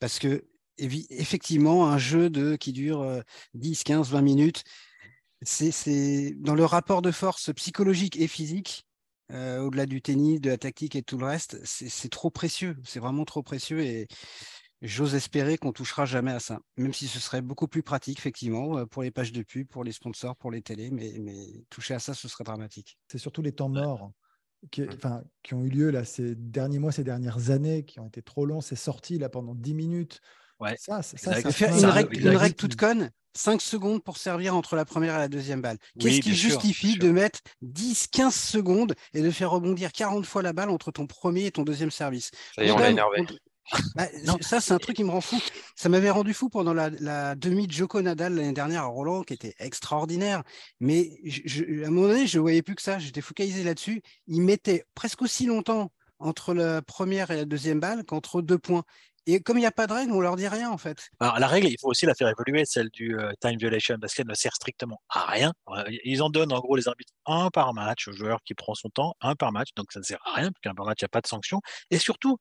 [0.00, 0.44] parce que
[0.78, 3.22] effectivement, un jeu qui dure
[3.54, 4.64] 10, 15, 20 minutes,
[5.42, 8.86] c'est dans le rapport de force psychologique et physique,
[9.32, 12.76] euh, au-delà du tennis, de la tactique et tout le reste, c'est trop précieux.
[12.84, 14.06] C'est vraiment trop précieux et
[14.82, 16.60] j'ose espérer qu'on touchera jamais à ça.
[16.76, 19.84] Même si ce serait beaucoup plus pratique, effectivement, euh, pour les pages de pub, pour
[19.84, 22.98] les sponsors, pour les télés, mais, mais toucher à ça, ce serait dramatique.
[23.10, 24.12] C'est surtout les temps morts.
[24.70, 28.08] Qui, enfin, qui ont eu lieu là, ces derniers mois, ces dernières années, qui ont
[28.08, 28.60] été trop longs.
[28.60, 30.20] C'est sorti là pendant 10 minutes.
[30.58, 30.74] Ouais.
[30.78, 34.84] Ça, ça, faire une règle, une règle toute conne, 5 secondes pour servir entre la
[34.84, 35.76] première et la deuxième balle.
[36.00, 40.52] Qu'est-ce qui justifie de mettre 10, 15 secondes et de faire rebondir 40 fois la
[40.52, 42.30] balle entre ton premier et ton deuxième service?
[42.54, 42.78] Ça y est, on
[43.72, 43.78] l'a.
[43.94, 44.06] Bah,
[44.40, 45.40] ça, c'est un truc qui me rend fou.
[45.74, 49.34] Ça m'avait rendu fou pendant la, demi de Joko Nadal l'année dernière à Roland, qui
[49.34, 50.42] était extraordinaire.
[50.80, 51.10] Mais
[51.84, 52.98] à un moment donné, je ne voyais plus que ça.
[52.98, 54.02] J'étais focalisé là-dessus.
[54.26, 58.84] Il mettait presque aussi longtemps entre la première et la deuxième balle qu'entre deux points.
[59.28, 61.08] Et comme il n'y a pas de règle, on leur dit rien en fait.
[61.18, 64.14] Alors, la règle, il faut aussi la faire évoluer, celle du euh, time violation, parce
[64.14, 65.52] qu'elle ne sert strictement à rien.
[65.70, 68.74] Euh, ils en donnent en gros les arbitres un par match, au joueur qui prend
[68.74, 70.98] son temps, un par match, donc ça ne sert à rien, parce qu'un par match,
[71.00, 71.60] il n'y a pas de sanction.
[71.90, 72.38] Et surtout,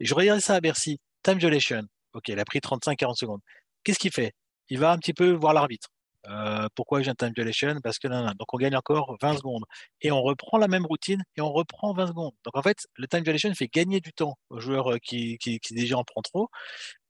[0.00, 1.82] je regardais ça à Bercy, time violation,
[2.14, 3.40] ok, il a pris 35-40 secondes.
[3.84, 4.32] Qu'est-ce qu'il fait?
[4.68, 5.88] Il va un petit peu voir l'arbitre.
[6.28, 7.80] Euh, pourquoi j'ai un time violation?
[7.82, 9.64] Parce que donc on gagne encore 20 secondes.
[10.02, 12.32] Et on reprend la même routine et on reprend 20 secondes.
[12.44, 15.60] Donc en fait, le time violation fait gagner du temps au joueur euh, qui, qui,
[15.70, 16.48] déjà en prend trop.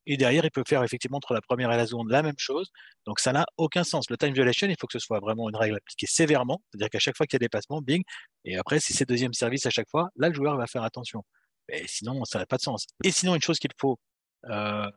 [0.07, 2.71] Et derrière, il peut faire effectivement entre la première et la seconde la même chose.
[3.07, 4.09] Donc ça n'a aucun sens.
[4.11, 6.62] Le time violation, il faut que ce soit vraiment une règle appliquée sévèrement.
[6.71, 8.03] C'est-à-dire qu'à chaque fois qu'il y a dépassement, bing.
[8.45, 11.25] Et après, si c'est deuxième service à chaque fois, là, le joueur va faire attention.
[11.69, 12.87] Mais sinon, ça n'a pas de sens.
[13.05, 13.99] Et sinon, une chose qu'il faut,
[14.47, 14.91] euh,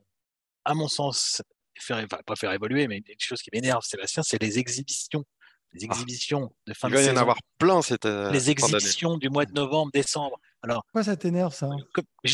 [0.66, 1.42] à mon sens,
[1.80, 5.24] faire, pas faire évoluer, mais une chose qui m'énerve, Sébastien, c'est les exhibitions.
[5.74, 5.94] Les ah.
[5.94, 7.04] exhibitions de fin de saison.
[7.04, 8.06] Il va y en avoir plein cette.
[8.06, 10.38] Euh, les exhibitions du mois de novembre, décembre.
[10.62, 11.70] Alors, Pourquoi ça t'énerve ça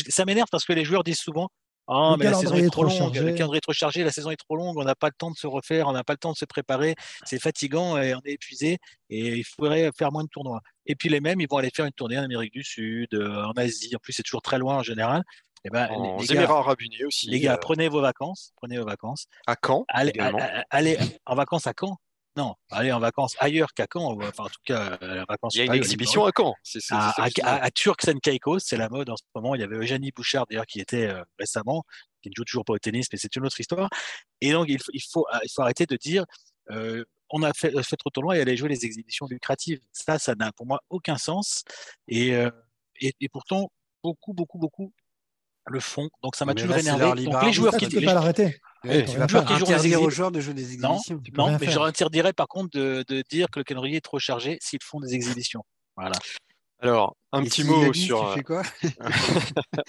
[0.08, 1.48] Ça m'énerve parce que les joueurs disent souvent
[1.88, 4.36] ah, mais la saison est trop, longue, le calendrier est trop chargé, la saison est
[4.36, 6.32] trop longue, on n'a pas le temps de se refaire, on n'a pas le temps
[6.32, 8.76] de se préparer, c'est fatigant et on est épuisé
[9.08, 10.60] et il faudrait faire moins de tournois.
[10.84, 13.42] Et puis les mêmes, ils vont aller faire une tournée en Amérique du Sud, euh,
[13.44, 15.22] en Asie, en plus c'est toujours très loin en général.
[15.64, 17.28] Eh ben, en les, Émirats Arabes Unis aussi.
[17.30, 17.58] Les gars, euh.
[17.60, 19.26] prenez vos vacances, prenez vos vacances.
[19.46, 20.12] À Caen allez,
[20.70, 21.96] allez en vacances à Caen.
[22.38, 24.16] Non, allez en vacances ailleurs qu'à Caen.
[24.22, 25.56] Enfin, en tout cas, euh, vacances.
[25.56, 26.54] Il y a une exhibition à Caen.
[26.90, 29.56] à, à, à, Turks Caicos, c'est la mode en ce moment.
[29.56, 31.82] Il y avait Eugénie Bouchard d'ailleurs qui était euh, récemment,
[32.22, 33.90] qui ne joue toujours pas au tennis, mais c'est une autre histoire.
[34.40, 36.24] Et donc, il faut, il faut, il faut arrêter de dire.
[37.30, 39.80] on a fait, fait trop loin et aller jouer les exhibitions lucratives.
[39.90, 41.64] Ça, ça n'a pour moi aucun sens.
[42.06, 42.28] Et,
[43.00, 43.72] et, et pourtant,
[44.04, 44.92] beaucoup, beaucoup, beaucoup
[45.66, 46.08] le fond.
[46.22, 47.24] Donc ça m'a toujours énervé.
[47.24, 48.60] Donc les joueurs qui tu peux pas l'arrêter.
[48.84, 51.20] Ouais, tu vas pas interdire aux joueurs de jouer des exhibitions.
[51.36, 54.18] Non, non mais je interdirais par contre de, de, dire que le calendrier est trop
[54.18, 55.64] chargé s'ils font des exhibitions.
[55.96, 56.14] Voilà.
[56.80, 58.28] Alors, un petit mot sur.
[58.32, 58.62] Tu fais quoi?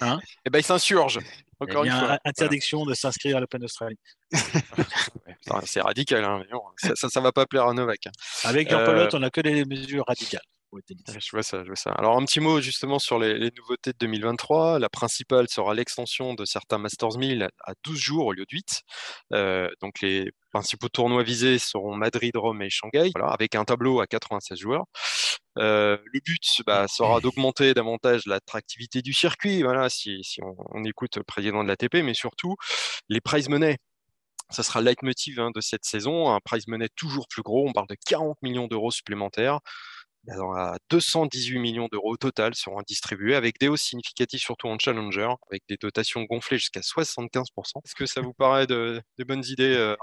[0.00, 0.18] hein?
[0.44, 1.20] Eh ben, il s'insurge.
[1.60, 2.18] Encore une fois.
[2.24, 3.98] Interdiction de s'inscrire à l'Open d'Australie.
[5.64, 6.42] c'est radical, hein,
[6.76, 8.06] ça, ça, va pas plaire à Novak.
[8.06, 8.10] Hein.
[8.44, 9.08] Avec Jean-Paul euh...
[9.12, 10.42] on n'a que des mesures radicales.
[11.08, 11.90] Je vois ça, je vois ça.
[11.92, 14.78] Alors un petit mot justement sur les, nouveautés de 2023.
[14.78, 18.82] La principale sera l'extension de certains Masters 1000 à 12 jours au lieu de 8.
[19.32, 24.00] Euh, donc les principaux tournois visés seront Madrid, Rome et Shanghai, voilà, avec un tableau
[24.00, 24.84] à 96 joueurs.
[25.58, 31.24] Euh, le but bah, sera d'augmenter davantage l'attractivité du circuit, voilà, si, on, écoute le
[31.24, 32.54] président de l'ATP, mais surtout
[33.08, 33.76] les prize money.
[34.50, 37.68] Ça sera le leitmotiv hein, de cette saison, un prize money toujours plus gros.
[37.68, 39.60] On parle de 40 millions d'euros supplémentaires.
[40.26, 45.62] 218 millions d'euros au total seront distribués avec des hausses significatives surtout en challenger, avec
[45.68, 47.80] des dotations gonflées jusqu'à 75%.
[47.84, 49.96] Est-ce que ça vous paraît de, bonnes idées euh,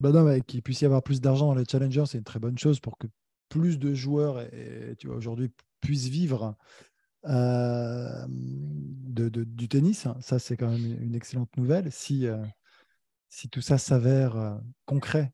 [0.00, 2.58] bah non, qu'il puisse y avoir plus d'argent dans les challengers, c'est une très bonne
[2.58, 3.06] chose pour que
[3.48, 5.50] plus de joueurs et, tu vois, aujourd'hui
[5.80, 6.56] puissent vivre
[7.26, 10.08] euh, de, du tennis.
[10.20, 11.92] Ça, c'est quand même une excellente nouvelle.
[11.92, 12.44] Si, euh,
[13.28, 15.32] si tout ça s'avère concret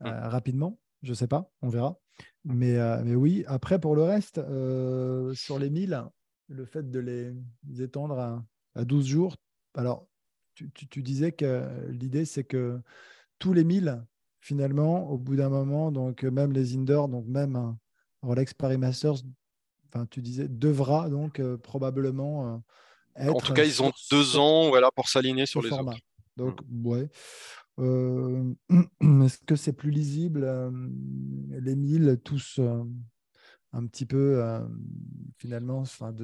[0.00, 0.08] mmh.
[0.08, 2.01] rapidement, je ne sais pas, on verra.
[2.44, 6.04] Mais, euh, mais oui, après, pour le reste, euh, sur les 1000,
[6.48, 7.32] le fait de les
[7.80, 8.44] étendre à,
[8.74, 9.36] à 12 jours,
[9.74, 10.06] alors
[10.54, 12.80] tu, tu, disais que l'idée, c'est que
[13.38, 14.04] tous les 1000,
[14.40, 17.78] finalement, au bout d'un moment, donc même les indoors, donc même un
[18.22, 19.22] Rolex Paris Masters,
[19.88, 22.62] enfin, tu disais, devra donc probablement
[23.16, 23.34] être.
[23.34, 25.92] En tout cas, ils ont deux ans voilà, pour s'aligner sur les format.
[25.92, 26.00] autres.
[26.36, 26.86] Donc, Mm.
[26.86, 27.08] ouais.
[27.78, 28.54] Euh,
[29.24, 30.70] Est-ce que c'est plus lisible euh,
[31.50, 32.84] Les mille, tous euh,
[33.72, 34.44] un petit peu,
[35.38, 36.14] finalement, enfin,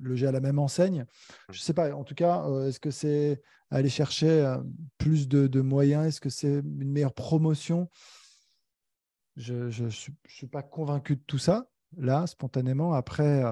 [0.00, 1.06] loger à la même enseigne?
[1.50, 1.92] Je ne sais pas.
[1.94, 4.56] En tout cas, est-ce que c'est aller chercher
[4.98, 6.06] plus de, moyens?
[6.06, 7.90] Est-ce que c'est une meilleure promotion?
[9.36, 12.92] Je ne suis, pas convaincu de tout ça, là, spontanément.
[12.92, 13.42] Après,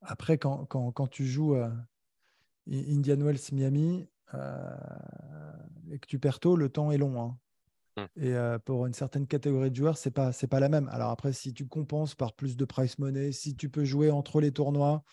[0.00, 1.54] après quand, quand, quand tu joues
[2.66, 7.20] Indian Wells Miami et que tu perds tôt, le temps est long.
[7.20, 7.38] hein.
[7.96, 8.20] Mm.
[8.20, 10.88] Et euh, pour une certaine catégorie de joueurs, c'est pas c'est pas la même.
[10.88, 14.40] Alors après, si tu compenses par plus de price money, si tu peux jouer entre
[14.40, 15.04] les tournois,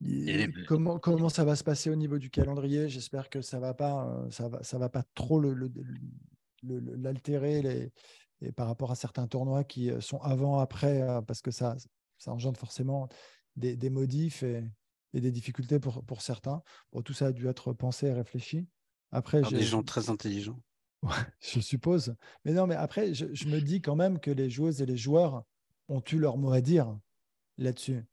[0.00, 2.88] les- comment comment ça va se passer au niveau du calendrier?
[2.88, 5.72] J'espère que ça va pas euh, ça va ça va pas trop le- le-
[6.62, 7.92] le- le- l'altérer
[8.56, 11.76] par rapport à certains tournois qui euh, sont avant après euh, parce que ça
[12.18, 13.08] ça engendre forcément
[13.56, 14.64] des, des modifs et,
[15.14, 16.62] et des difficultés pour, pour certains.
[16.92, 18.66] Bon, tout ça a dû être pensé et réfléchi.
[19.12, 20.60] Après, Par des gens très intelligents.
[21.40, 22.14] je suppose.
[22.44, 24.96] Mais non, mais après, je, je me dis quand même que les joueuses et les
[24.96, 25.44] joueurs
[25.88, 26.98] ont eu leur mot à dire
[27.58, 28.04] là-dessus.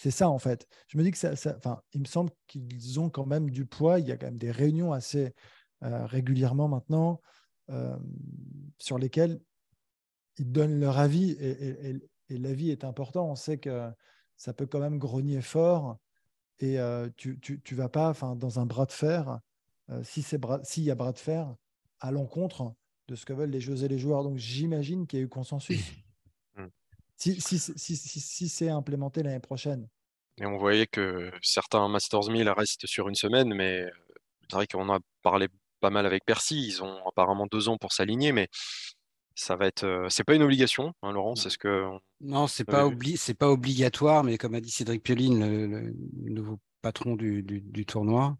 [0.00, 0.66] C'est ça, en fait.
[0.88, 3.66] Je me dis que ça, ça- enfin, il me semble qu'ils ont quand même du
[3.66, 3.98] poids.
[4.00, 5.34] Il y a quand même des réunions assez
[5.82, 7.20] euh, régulièrement maintenant
[7.70, 7.96] euh,
[8.78, 9.40] sur lesquelles
[10.38, 13.28] ils donnent leur avis et, et- et- et l'avis est important.
[13.30, 13.90] On sait que
[14.36, 15.98] ça peut quand même grogner fort
[16.60, 17.38] et euh, tu
[17.70, 19.40] ne vas pas enfin, dans un bras de fer,
[19.90, 21.54] euh, si c'est bras- s'il y a bras de fer,
[22.00, 22.74] à l'encontre
[23.08, 24.22] de ce que veulent les joueuses et les joueurs.
[24.22, 25.80] Donc j'imagine qu'il y a eu consensus.
[26.56, 26.66] Mm.
[27.16, 29.86] Si, si, si, si, si- si c'est implémenté l'année prochaine.
[30.38, 33.90] Et on voyait que certains Masters 1000 restent sur une semaine, mais euh,
[34.48, 35.46] c'est vrai qu'on a parlé
[35.78, 36.66] pas mal avec Percy.
[36.66, 38.48] Ils ont apparemment deux ans pour s'aligner, mais
[39.40, 40.06] ça va être.
[40.10, 41.34] c'est pas une obligation, hein, Laurent.
[41.36, 41.86] C'est ce que.
[42.20, 46.30] Non, c'est pas, obli- c'est pas obligatoire, mais comme a dit Cédric Pioline, le, le
[46.30, 48.36] nouveau patron du, du- du tournoi,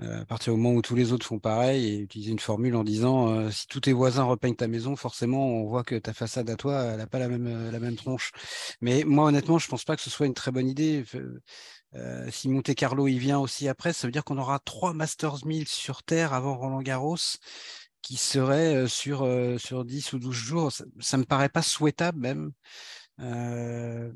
[0.00, 2.76] euh, à partir du moment où tous les autres font pareil et utiliser une formule
[2.76, 6.12] en disant euh, si tous tes voisins repeignent ta maison, forcément on voit que ta
[6.12, 8.32] façade à toi, elle n'a pas la même, la même tronche.
[8.80, 11.04] Mais moi honnêtement, je pense pas que ce soit une très bonne idée.
[11.94, 15.44] Euh, si Monte Carlo y vient aussi après, ça veut dire qu'on aura trois Masters
[15.44, 17.16] 1000 sur Terre avant Roland Garros
[18.02, 19.26] qui seraient euh, sur,
[19.58, 20.72] sur 10 ou 12 jours.
[20.72, 22.52] Ça, ça me paraît pas souhaitable même.
[23.20, 24.10] Euh,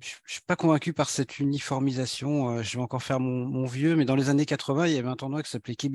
[0.00, 2.62] je ne suis pas convaincu par cette uniformisation.
[2.62, 5.08] Je vais encore faire mon, mon vieux, mais dans les années 80, il y avait
[5.08, 5.90] un tournoi qui s'appelait Key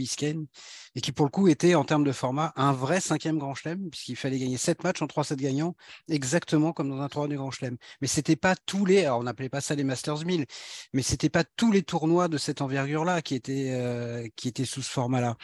[0.95, 3.89] et qui, pour le coup, était en termes de format un vrai cinquième Grand Chelem,
[3.89, 5.75] puisqu'il fallait gagner sept matchs en 3-7 gagnants,
[6.09, 7.77] exactement comme dans un tournoi du Grand Chelem.
[8.01, 10.45] Mais c'était pas tous les, alors on n'appelait pas ça les Masters 1000,
[10.93, 14.81] mais c'était pas tous les tournois de cette envergure-là qui étaient, euh, qui étaient sous
[14.81, 15.35] ce format-là.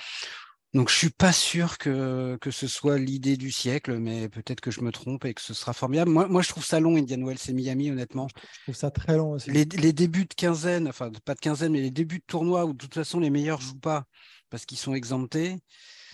[0.74, 4.71] Donc je suis pas sûr que, que ce soit l'idée du siècle, mais peut-être que
[4.71, 6.09] je me trompe et que ce sera formidable.
[6.09, 8.28] Moi, moi je trouve ça long, Indian Wells et Miami, honnêtement.
[8.36, 9.51] Je trouve ça très long aussi.
[9.51, 12.74] Les, les débuts de quinzaine, enfin pas de quinzaine, mais les débuts de tournoi où
[12.74, 14.05] de toute façon les meilleurs jouent pas
[14.49, 15.57] parce qu'ils sont exemptés.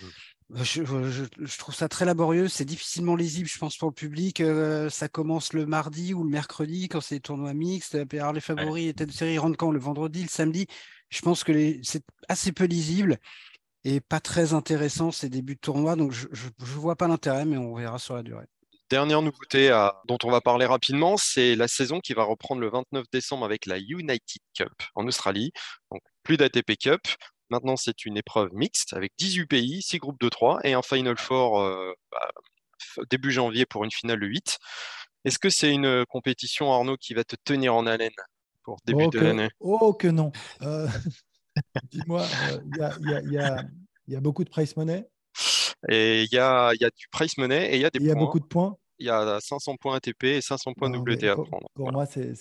[0.02, 0.06] Mm.
[0.62, 4.40] Je, je- je trouve ça très laborieux, c'est difficilement lisible, je pense, pour le public.
[4.40, 7.96] Euh, ça commence le mardi ou le mercredi quand c'est des tournois mixtes.
[8.12, 9.70] Alors, les favoris et tête de série rentrent quand?
[9.70, 10.66] Le vendredi, le samedi.
[11.08, 13.18] Je pense que les- c'est assez peu lisible
[13.84, 15.96] et pas très intéressant ces débuts de tournoi.
[15.96, 18.46] Donc, je ne vois pas l'intérêt, mais on verra sur la durée.
[18.90, 22.68] Dernière nouveauté à- dont on va parler rapidement, c'est la saison qui va reprendre le
[22.70, 25.52] 29 décembre avec la United Cup en Australie.
[25.92, 27.00] Donc plus d'ATP Cup.
[27.50, 31.16] Maintenant, c'est une épreuve mixte avec 18 pays, 6 groupes de 3 et un Final
[31.18, 32.30] Four euh, bah,
[33.10, 34.58] début janvier pour une finale le 8.
[35.24, 38.10] Est-ce que c'est une compétition, Arnaud, qui va te tenir en haleine
[38.64, 39.50] pour début oh, de l'année?
[39.60, 40.32] oh que non.
[40.62, 40.88] Euh,
[41.90, 43.34] Dis-moi, euh, il y, a, y
[44.08, 45.08] y y beaucoup de price money,
[45.88, 48.14] Et il y a, du price money et il y a des il y a
[48.14, 48.76] beaucoup de points.
[48.98, 51.66] Il y a 500 points ATP et 500 points Non, WTA à pour, prendre.
[51.74, 51.98] pour Voilà.
[51.98, 52.34] moi, c'est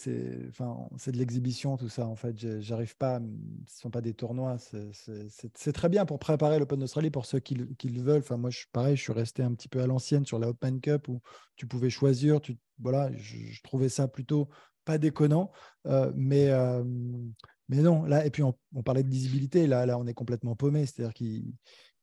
[0.50, 0.76] enfin,
[1.08, 2.06] de l'exhibition, tout ça.
[2.06, 3.20] En fait, j'arrive pas.
[3.20, 4.58] Ce ne sont pas des tournois.
[4.58, 8.20] c'est- très bien pour préparer l'Open d'Australie pour ceux qui, le- qui le veulent.
[8.22, 8.98] Enfin, moi, je pareil.
[8.98, 11.22] Je suis resté un petit peu à l'ancienne sur la Open Cup où
[11.56, 12.42] tu pouvais choisir.
[12.42, 14.50] Tu, voilà, je, je trouvais ça plutôt
[14.84, 15.52] pas déconnant.
[15.88, 16.84] Euh, mais, euh,
[17.70, 19.68] mais non, là, et puis on, on parlait de lisibilité.
[19.68, 20.86] Là, là, on est complètement paumé.
[20.86, 21.54] C'est-à-dire qu'ils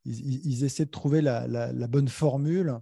[0.05, 2.79] ils, ils essaient de trouver la, la- la bonne formule.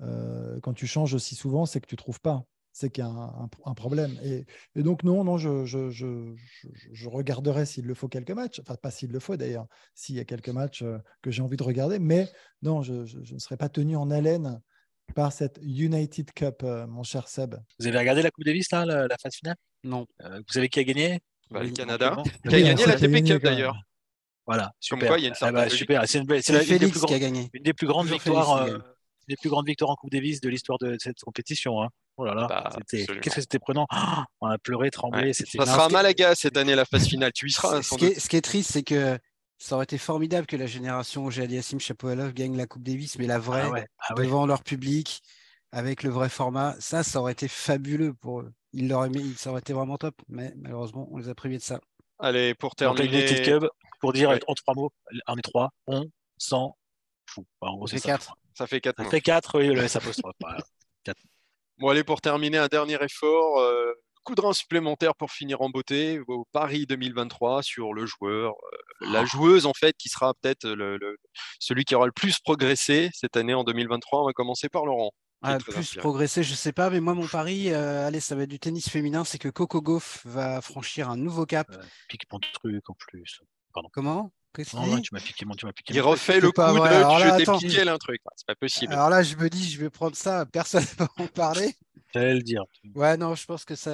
[0.00, 2.44] Euh, quand tu changes aussi souvent, c'est que tu trouves pas.
[2.74, 4.18] C'est qu'il y a un, un- un problème.
[4.24, 8.30] Et, et donc, non, non, je, je, je, je- je regarderai s'il le faut quelques
[8.30, 8.60] matchs.
[8.60, 11.58] Enfin, pas s'il le faut d'ailleurs, s'il y a quelques matchs euh, que j'ai envie
[11.58, 11.98] de regarder.
[11.98, 12.28] Mais
[12.62, 14.60] non, je, je- je ne serai pas tenu en haleine
[15.14, 17.56] par cette United Cup, euh, mon cher Seb.
[17.78, 19.56] Vous avez regardé la Coupe Davis, là, la, la phase finale?
[19.84, 20.06] Non.
[20.22, 21.20] Euh, Vous savez qui a gagné?
[21.52, 22.16] Bah, le Canada,
[22.48, 23.76] qui a gagné la gagné Cup d'ailleurs.
[24.46, 25.08] Voilà, Comme super.
[25.08, 25.78] quoi, il y a une Ah certaine bah, logique.
[25.78, 27.50] super, c'est une belle, c'est C'est la- une des Félix plus qui a gagné.
[27.52, 28.62] une des plus grandes Toujours victoires.
[28.62, 28.78] Euh,
[29.28, 31.80] les plus grandes victoires en Coupe Davis de l'histoire de cette compétition.
[31.80, 31.88] Hein.
[32.16, 33.86] Oh là là, Bah, c'était- qu'est-ce que c'était prenant
[34.40, 35.26] On a pleuré, tremblé.
[35.26, 35.32] Ouais.
[35.32, 37.32] C'était Ça Non, sera à ce qui- Malaga cette année, la phase finale.
[37.32, 39.16] Tu y seras, Ce qui, est, ce qui est triste, c'est que
[39.58, 43.26] ça aurait été formidable que la génération Jalil Assim Chapovalov gagne la Coupe Davis, mais
[43.28, 44.24] la vraie, Ah ouais, ah ouais.
[44.24, 45.22] devant leur public,
[45.70, 48.52] avec le vrai format, ça, ça aurait été fabuleux pour eux.
[48.72, 51.62] Ils l'auraient mis, ça aurait été vraiment top, mais malheureusement, on les a privés de
[51.62, 51.80] ça.
[52.18, 53.42] Allez, pour terminer.
[53.42, 53.66] Cub,
[54.00, 54.40] pour dire Ouais.
[54.46, 54.90] en trois mots,
[55.26, 56.04] on est trois, on
[56.38, 56.76] s'en
[57.28, 57.44] fout.
[57.60, 58.12] Enfin, en gros, Ça c'est fait ça.
[58.18, 58.34] quatre.
[58.54, 60.34] Ça fait 4 Ça fait quatre, oui, le S apostrophe.
[61.78, 63.58] Bon, allez, pour terminer, un dernier effort.
[63.60, 63.92] euh,
[64.24, 69.10] coup de rein supplémentaire pour finir en beauté au Paris 2023 sur le joueur, euh,
[69.12, 71.16] la joueuse en fait, qui sera peut-être le, le-
[71.58, 74.22] celui qui aura le plus progressé cette année en 2023.
[74.22, 75.10] On va commencer par Laurent.
[75.42, 78.50] Ah, plus progresser, je sais pas, mais moi, mon pari, euh, allez, ça va être
[78.50, 81.66] du tennis féminin, c'est que Coco Gauff va franchir un nouveau cap.
[82.08, 83.40] Pique mon truc en plus.
[83.92, 84.32] Comment?
[84.54, 86.40] Qu'est-ce qu'il Non, dit non, tu m'as piqué mon, tu m'as piqué Il refait c'est
[86.40, 86.90] le pas coup vrai.
[86.90, 88.20] de Alors là, je t'ai piqué un truc.
[88.36, 88.92] C'est pas possible.
[88.92, 91.74] Alors là, je me dis, je vais prendre ça, personne ne va en parler.
[92.12, 92.62] J'allais le dire.
[92.94, 93.92] Ouais, non, je pense que ça.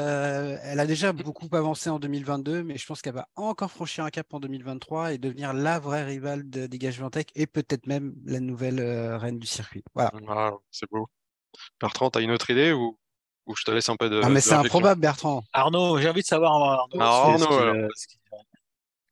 [0.64, 4.11] Elle a déjà beaucoup avancé en 2022, mais je pense qu'elle va encore franchir un
[4.11, 8.40] cap en 2023 et devenir la vraie rivale de Dégagement Tech et peut-être même la
[8.40, 9.84] nouvelle euh, reine du circuit.
[9.94, 10.11] Voilà.
[10.26, 11.09] Ah, c'est beau.
[11.80, 12.99] Bertrand, t'as une autre idée ou,
[13.46, 14.20] ou je te laisse un peu de.
[14.22, 15.42] Ah, mais c'est improbable, Bertrand.
[15.53, 17.01] Arnaud, j'ai envie de savoir Arnaud.
[17.01, 18.18] Arnaud, euh, qu'il-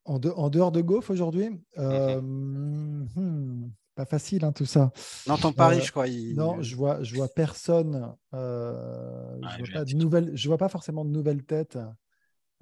[0.05, 4.93] En, de- en dehors de Goff aujourd'hui, euh, hmm, pas facile hein, tout ça.
[5.27, 6.07] Non, ton pari, Euh, je crois.
[6.07, 8.15] il- Non, je vois, je vois personne.
[8.35, 9.99] euh, Ah, je vois pas un de titre.
[10.01, 11.79] nouvelles, je vois pas forcément de nouvelles têtes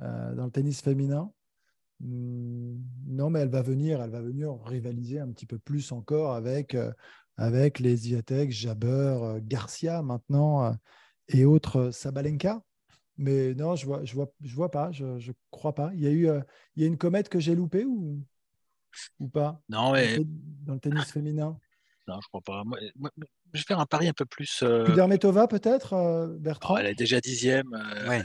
[0.01, 1.31] euh, dans le tennis féminin.
[2.01, 6.35] Hmm, non, mais elle va venir, elle va venir rivaliser un petit peu plus encore
[6.35, 6.93] avec, euh,
[7.37, 10.73] avec les Ziatek, Jabber, euh, Garcia maintenant euh,
[11.29, 12.63] et autres euh, Sabalenka.
[13.17, 15.91] Mais non, je vois, je vois, je vois pas, je, je crois pas.
[15.95, 16.29] Il y a eu,
[16.77, 18.21] il y a une comète que j'ai loupée ou,
[19.21, 19.61] ou pas?
[19.69, 21.59] Non, dans mais le- dans le tennis féminin.
[22.09, 22.65] non, je crois pas.
[22.65, 23.11] Moi, moi,
[23.53, 24.63] je vais faire un pari un peu plus.
[24.63, 26.75] euh, Kudermetova peut-être, euh, Bertrand?
[26.75, 28.23] Oh, elle est déjà dixième, euh, Ouais.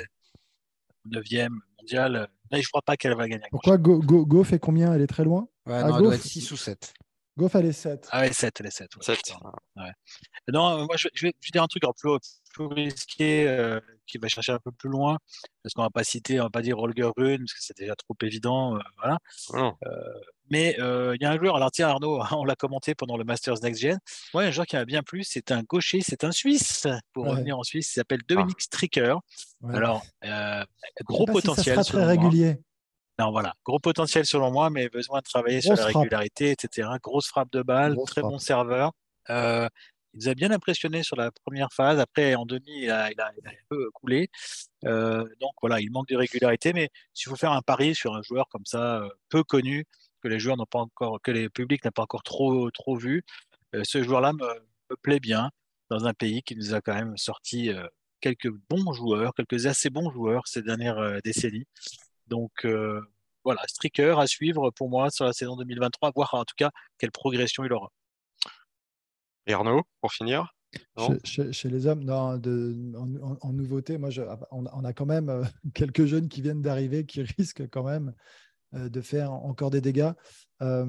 [1.05, 2.29] neuvième mondiale.
[2.51, 3.45] Là, je crois pas qu'elle va gagner.
[3.51, 4.93] Pourquoi Go, Go, Go fait combien?
[4.93, 5.47] Elle est très loin?
[5.67, 6.93] Ouais, Ah, non, elle doit être 6 ou 7.
[7.39, 8.07] Goff, elle est 7.
[8.11, 8.89] Ah ouais, 7, elle est 7.
[9.01, 9.33] Sept.
[10.51, 12.17] Non, euh, moi, je vais, je vais- je vais dire un truc un peu
[12.53, 15.17] plus risqué euh, qui va chercher un peu plus loin,
[15.63, 17.95] parce qu'on va pas citer, on va pas dire Holger Rune, parce que c'est déjà
[17.95, 18.75] trop évident.
[18.75, 19.17] euh, voilà.
[20.51, 23.23] Mais euh, il y a un joueur, alors tiens Arnaud, on l'a commenté pendant le
[23.23, 23.99] Masters Next Gen.
[24.33, 27.29] Moi, un joueur qui m'a bien plu, c'est un gaucher, c'est un Suisse, pour Ouais.
[27.31, 29.15] revenir en Suisse, il s'appelle Dominique Stricker.
[29.61, 29.75] Ouais.
[29.75, 30.63] Alors, euh,
[31.05, 31.75] gros pas si ça potentiel.
[31.75, 32.23] sera très moi.
[33.19, 35.95] Non, voilà, gros potentiel selon moi, mais besoin de travailler sur la frappe.
[36.03, 36.87] régularité, etc.
[37.03, 38.31] Grosse frappe de balle, Grosse très frappe.
[38.31, 38.93] bon serveur.
[39.29, 39.67] Euh,
[40.13, 41.99] il nous a bien impressionné sur la première phase.
[41.99, 44.29] Après, en demi, il a, il a- il a un peu coulé.
[44.85, 46.73] Euh, donc voilà, il manque de régularité.
[46.73, 49.85] Mais s'il faut faire un pari sur un joueur comme ça, euh, peu connu,
[50.23, 53.23] que les joueurs n'ont pas encore, que les publics n'ont pas encore trop, trop vu,
[53.75, 54.47] euh, ce joueur-là me,
[54.89, 55.51] me plaît bien
[55.91, 57.85] dans un pays qui nous a quand même sorti euh,
[58.21, 61.65] quelques bons joueurs, quelques assez bons joueurs ces dernières décennies.
[62.29, 63.01] Donc euh,
[63.43, 67.11] voilà, Stricker à suivre pour moi sur la saison 2023, voir en tout cas quelle
[67.11, 67.89] progression il aura.
[69.47, 70.53] Et Arnaud, pour finir.
[71.07, 74.21] Chez, chez- chez les hommes, non, de, en, en- en nouveauté, moi, je-
[74.51, 78.13] on, on a quand même euh, quelques jeunes qui viennent d'arriver qui risquent quand même
[78.75, 80.11] euh, de faire encore des dégâts.
[80.61, 80.85] Euh,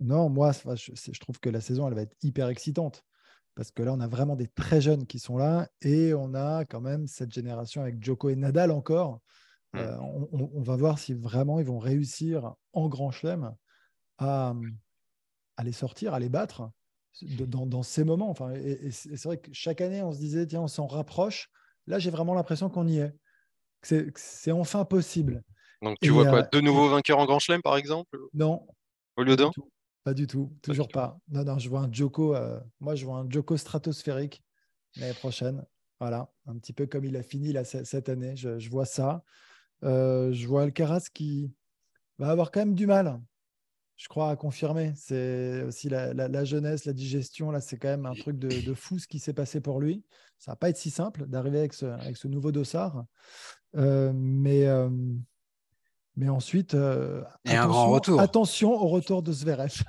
[0.00, 3.04] non, moi, je, je trouve que la saison, elle va être hyper excitante
[3.54, 6.64] parce que là, on a vraiment des très jeunes qui sont là et on a
[6.64, 9.20] quand même cette génération avec Joko et Nadal encore.
[9.74, 9.78] Mm.
[9.78, 9.96] Euh,
[10.32, 13.54] on, va voir si vraiment ils vont réussir en grand chelem
[14.18, 14.54] à,
[15.56, 16.70] à les sortir, à les battre
[17.22, 18.30] de- dans, dans ces moments.
[18.30, 21.48] Enfin, et, et c'est vrai que chaque année, on se disait, tiens, on s'en rapproche.
[21.86, 23.14] Là, j'ai vraiment l'impression qu'on y est.
[23.80, 25.42] Que c'est- enfin possible.
[25.82, 28.66] Donc tu Et, vois quoi euh, Deux nouveaux vainqueurs en Grand Chelem, par exemple Non,
[29.16, 29.50] Au lieu pas d'un?
[30.04, 30.52] Pas du tout.
[30.62, 31.18] Toujours pas.
[31.28, 32.34] Non, non, je vois un Joko.
[32.34, 34.42] euh, moi, je vois un Joko stratosphérique
[34.96, 35.64] l'année prochaine.
[36.00, 38.36] Voilà, un petit peu comme il a fini là, ce- cette année.
[38.36, 39.22] Je, je vois ça.
[39.84, 41.50] Euh, je vois Alcaraz qui
[42.18, 43.20] va avoir quand même du mal,
[43.96, 44.92] je crois, à confirmer.
[44.96, 47.50] C'est aussi la, la- la jeunesse, la digestion.
[47.50, 50.04] Là, c'est quand même un truc de, de fou ce qui s'est passé pour lui.
[50.38, 53.04] Ça va pas être si simple d'arriver avec ce, avec ce nouveau dossard.
[53.76, 54.88] Euh, mais, euh,
[56.16, 58.20] mais ensuite, euh, Et un grand attention- retour.
[58.20, 59.82] attention au retour de Zverev.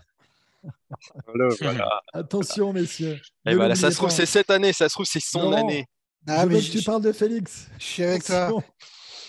[1.60, 1.90] Voilà.
[2.14, 3.20] Attention, messieurs.
[3.46, 5.58] Et Ne voilà, ça se trouve, c'est cette année, ça se trouve, c'est son Non.
[5.58, 5.86] année.
[6.28, 7.68] Ah, je mais veux je, que tu parles de Félix.
[7.78, 8.64] je suis avec toi.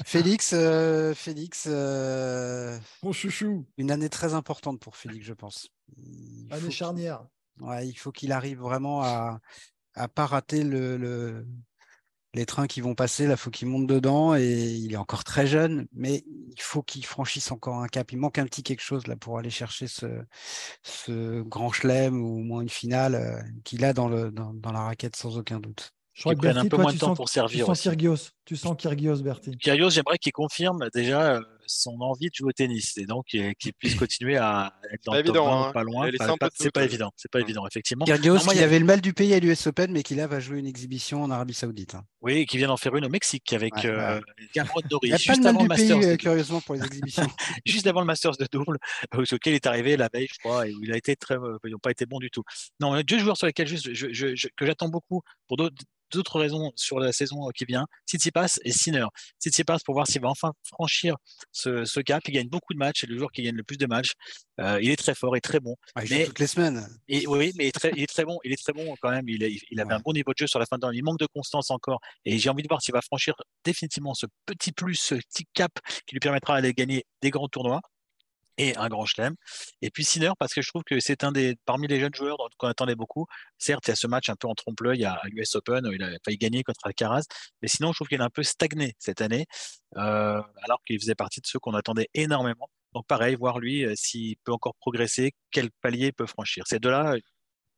[0.05, 3.66] Félix, euh, Félix euh, Mon chouchou.
[3.78, 5.68] une année très importante pour Félix, je pense.
[5.97, 7.26] Il Année charnière.
[7.61, 9.40] ouais, il faut qu'il arrive vraiment à
[9.97, 11.47] à pas rater le, le,
[12.34, 15.47] les trains qui vont passer, là, faut qu'il monte dedans et il est encore très
[15.47, 18.11] jeune, mais il faut qu'il franchisse encore un cap.
[18.11, 20.07] Il manque un petit quelque chose là pour aller chercher ce,
[20.82, 24.72] ce grand chelem ou au moins une finale euh, qu'il a dans, le, dans, dans
[24.72, 25.93] la raquette sans aucun doute.
[26.14, 27.66] Je crois que Bertie, un peu toi, moins tu de temps sens- pour Tu servir.
[27.66, 27.82] sens aussi.
[27.88, 28.16] Kyrgios.
[28.44, 29.56] Tu sens Kyrgios, Bertie.
[29.58, 33.52] Kyrgios, j'aimerais qu'il confirme déjà euh, son envie de jouer au tennis et donc euh,
[33.58, 35.72] qu'il puisse continuer à être dans Pas le top évident, 20, hein.
[35.72, 36.10] pas loin.
[36.18, 36.84] Pas- pas- C'est pas euh.
[36.84, 38.04] évident, c'est pas évident, effectivement.
[38.04, 40.02] Kyrgios, Alors, moi, il qui y avait le mal du pays à l'US Open, mais
[40.02, 41.94] qui là va jouer une exhibition en Arabie Saoudite.
[41.94, 42.04] hein?
[42.20, 44.22] Oui, et qui vient d'en faire une au Mexique avec Ouais, euh, ouais.
[44.54, 46.08] Cameron Norrie, Il n'y a pas juste le mal avant du le pays, Masters.
[46.08, 47.26] euh, de- curieusement, pour les exhibitions.
[47.66, 48.78] juste avant le Masters de double,
[49.14, 51.70] auquel il est arrivé la veille, je crois, et où il a été très, ils
[51.70, 52.42] n'ont pas été bons du tout.
[52.80, 55.76] Non, deux joueurs sur lesquels juste, je- je- je- que j'attends beaucoup pour d'autres
[56.12, 59.06] d'autres raisons sur la saison qui vient, Tsitsipas et Sinner.
[59.42, 61.16] Tsitsipas pour voir s'il va enfin franchir
[61.55, 62.22] ce, ce cap.
[62.28, 64.12] Il gagne beaucoup de matchs, c'est le joueur qui gagne le plus de matchs.
[64.61, 65.76] Euh, il est très fort et très bon.
[65.94, 66.86] Ah, il joue Mais- toutes les semaines.
[67.09, 68.38] Et oui, mais il est très, il est très bon.
[68.44, 69.26] Il est très bon quand même.
[69.28, 69.55] Il, avait
[69.88, 69.92] Ouais.
[69.94, 70.98] un bon niveau de jeu sur la fin de l'année.
[70.98, 72.00] Il manque de constance encore.
[72.24, 73.34] Et j'ai envie de voir s'il va franchir
[73.64, 75.72] définitivement ce petit plus, ce petit cap
[76.07, 77.80] qui lui permettra d'aller gagner des grands tournois
[78.59, 79.34] et un grand chelem.
[79.82, 82.36] Et puis Sinner, parce que je trouve que c'est un des parmi les jeunes joueurs
[82.38, 83.26] dont on attendait beaucoup.
[83.59, 86.02] Certes, il y a ce match un peu en trompe-l'œil à, l'US Open où il
[86.02, 87.24] a failli gagner contre Alcaraz,
[87.62, 89.46] mais sinon je trouve qu'il a un peu stagné cette année,
[89.96, 92.68] euh, alors qu'il faisait partie de ceux qu'on attendait énormément.
[92.94, 96.64] Donc pareil, voir lui euh, s'il peut encore progresser, quel palier il peut franchir.
[96.66, 97.16] Ces deux-là,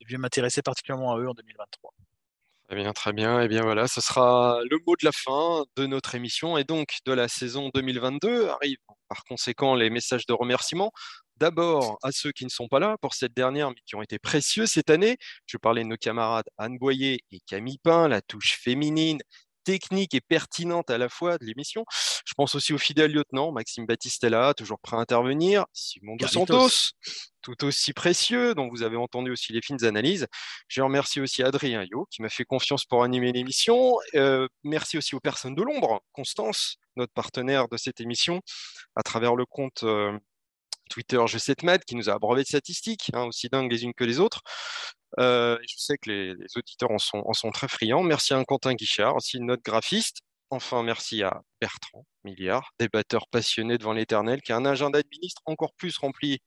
[0.00, 1.92] je vais m'intéresser particulièrement à eux en 2023.
[2.68, 3.40] Très bien, très bien.
[3.40, 6.98] Et bien voilà, ce sera le mot de la fin de notre émission et donc
[7.06, 8.48] de la saison 2022.
[8.48, 8.78] Arrivent
[9.08, 10.92] par conséquent les messages de remerciement.
[11.36, 14.18] D'abord à ceux qui ne sont pas là pour cette dernière, mais qui ont été
[14.18, 15.18] précieux cette année.
[15.46, 19.18] Je parlais de nos camarades Anne Boyer et Camille Pain, la touche féminine,
[19.66, 21.84] technique et pertinente à la fois de l'émission.
[22.24, 25.66] Je pense aussi au fidèle lieutenant Maxime Battistella, toujours prêt à intervenir.
[25.72, 26.68] Simon Dos Carlitos.
[26.68, 26.92] Santos,
[27.42, 30.28] tout aussi précieux, dont vous avez entendu aussi les fines analyses.
[30.68, 33.96] Je remercie aussi Adrien Yo, qui m'a fait confiance pour animer l'émission.
[34.14, 38.40] Euh, merci aussi aux personnes de l'ombre, Constance, notre partenaire de cette émission,
[38.94, 40.16] à travers le compte euh,
[40.90, 44.20] Twitter G7Med, qui nous a abreuvé de statistiques, hein, aussi dingues les unes que les
[44.20, 44.42] autres.
[45.18, 48.02] Euh, je sais que les, auditeurs en sont, en sont très friands.
[48.02, 50.18] Merci à Quentin Guichard, aussi notre graphiste.
[50.50, 55.42] Enfin, merci à Bertrand Milliard, débatteur passionné devant l'éternel, qui a un agenda de ministre
[55.46, 56.38] encore plus rempli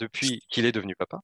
[0.00, 1.20] depuis qu'il est devenu papa,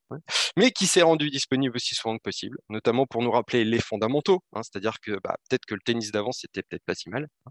[0.56, 4.40] mais qui s'est rendu disponible aussi souvent que possible, notamment pour nous rappeler les fondamentaux.
[4.54, 7.26] hein, C'est-à-dire que bah, peut-être que le tennis d'avant, c'était peut-être pas si mal.
[7.46, 7.50] hein.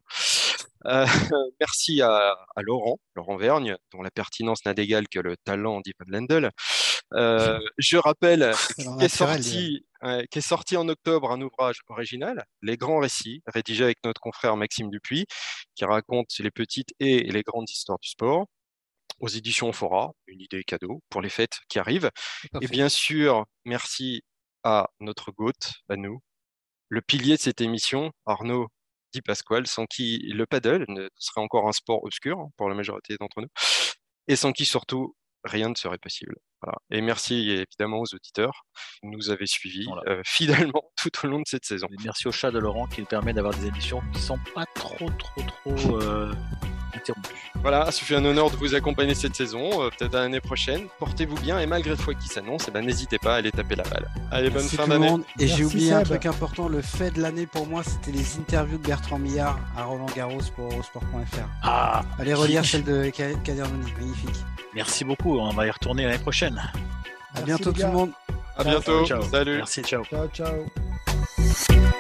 [0.88, 1.06] Euh,
[1.60, 6.06] merci à, à Laurent, Laurent Vergne, dont la pertinence n'a d'égal que le talent d'Ivan
[6.08, 6.50] Lendl.
[7.14, 13.00] Euh, je rappelle Talent qu'est sorti, ouais, sorti en octobre un ouvrage original, Les Grands
[13.00, 15.26] Récits, rédigé avec notre confrère Maxime Dupuis,
[15.76, 18.46] qui raconte les petites et les grandes histoires du sport,
[19.20, 22.10] aux éditions Fora, une idée cadeau pour les fêtes qui arrivent.
[22.62, 24.24] Et bien sûr, merci
[24.64, 25.52] à notre GOAT,
[25.90, 26.20] à nous,
[26.90, 28.68] le pilier de cette émission, Arnaud
[29.14, 33.16] Di Pasquale, sans qui le paddle ne serait encore un sport obscur pour la majorité
[33.20, 33.50] d'entre nous,
[34.28, 36.36] et sans qui surtout rien ne serait possible.
[36.64, 36.78] Voilà.
[36.92, 38.64] Et merci évidemment aux auditeurs
[39.02, 40.02] qui nous avaient suivis Voilà.
[40.08, 41.88] euh, fidèlement tout au long de cette saison.
[41.92, 44.66] Et merci au chat de Laurent qui nous permet d'avoir des émissions qui sont pas
[44.76, 45.42] trop, trop,
[45.76, 46.32] trop euh,
[47.62, 50.88] Voilà, ce fut un honneur de vous accompagner cette saison, euh, peut-être à l'année prochaine.
[51.00, 53.76] Portez-vous bien et malgré le fois qui s'annonce, eh ben, n'hésitez pas à aller taper
[53.76, 54.08] la balle.
[54.32, 55.14] Allez, bonne Merci fin d'année.
[55.40, 58.78] Et j'ai oublié un truc important, le fait de l'année pour moi, c'était les interviews
[58.78, 61.48] de Bertrand Millard à Roland Garros pour Eurosport.fr.
[61.64, 63.64] Ah, Allez relire celle de Ka- Kader
[63.98, 64.36] magnifique.
[64.74, 65.38] merci beaucoup.
[65.40, 66.58] On va y retourner l'année prochaine.
[66.58, 66.72] À
[67.36, 68.12] Merci, bientôt tout le monde.
[68.58, 69.06] À bientôt.
[69.06, 69.22] Ciao.
[69.24, 69.58] Salut.
[69.58, 70.04] Merci, ciao.
[70.06, 71.91] Ciao, ciao.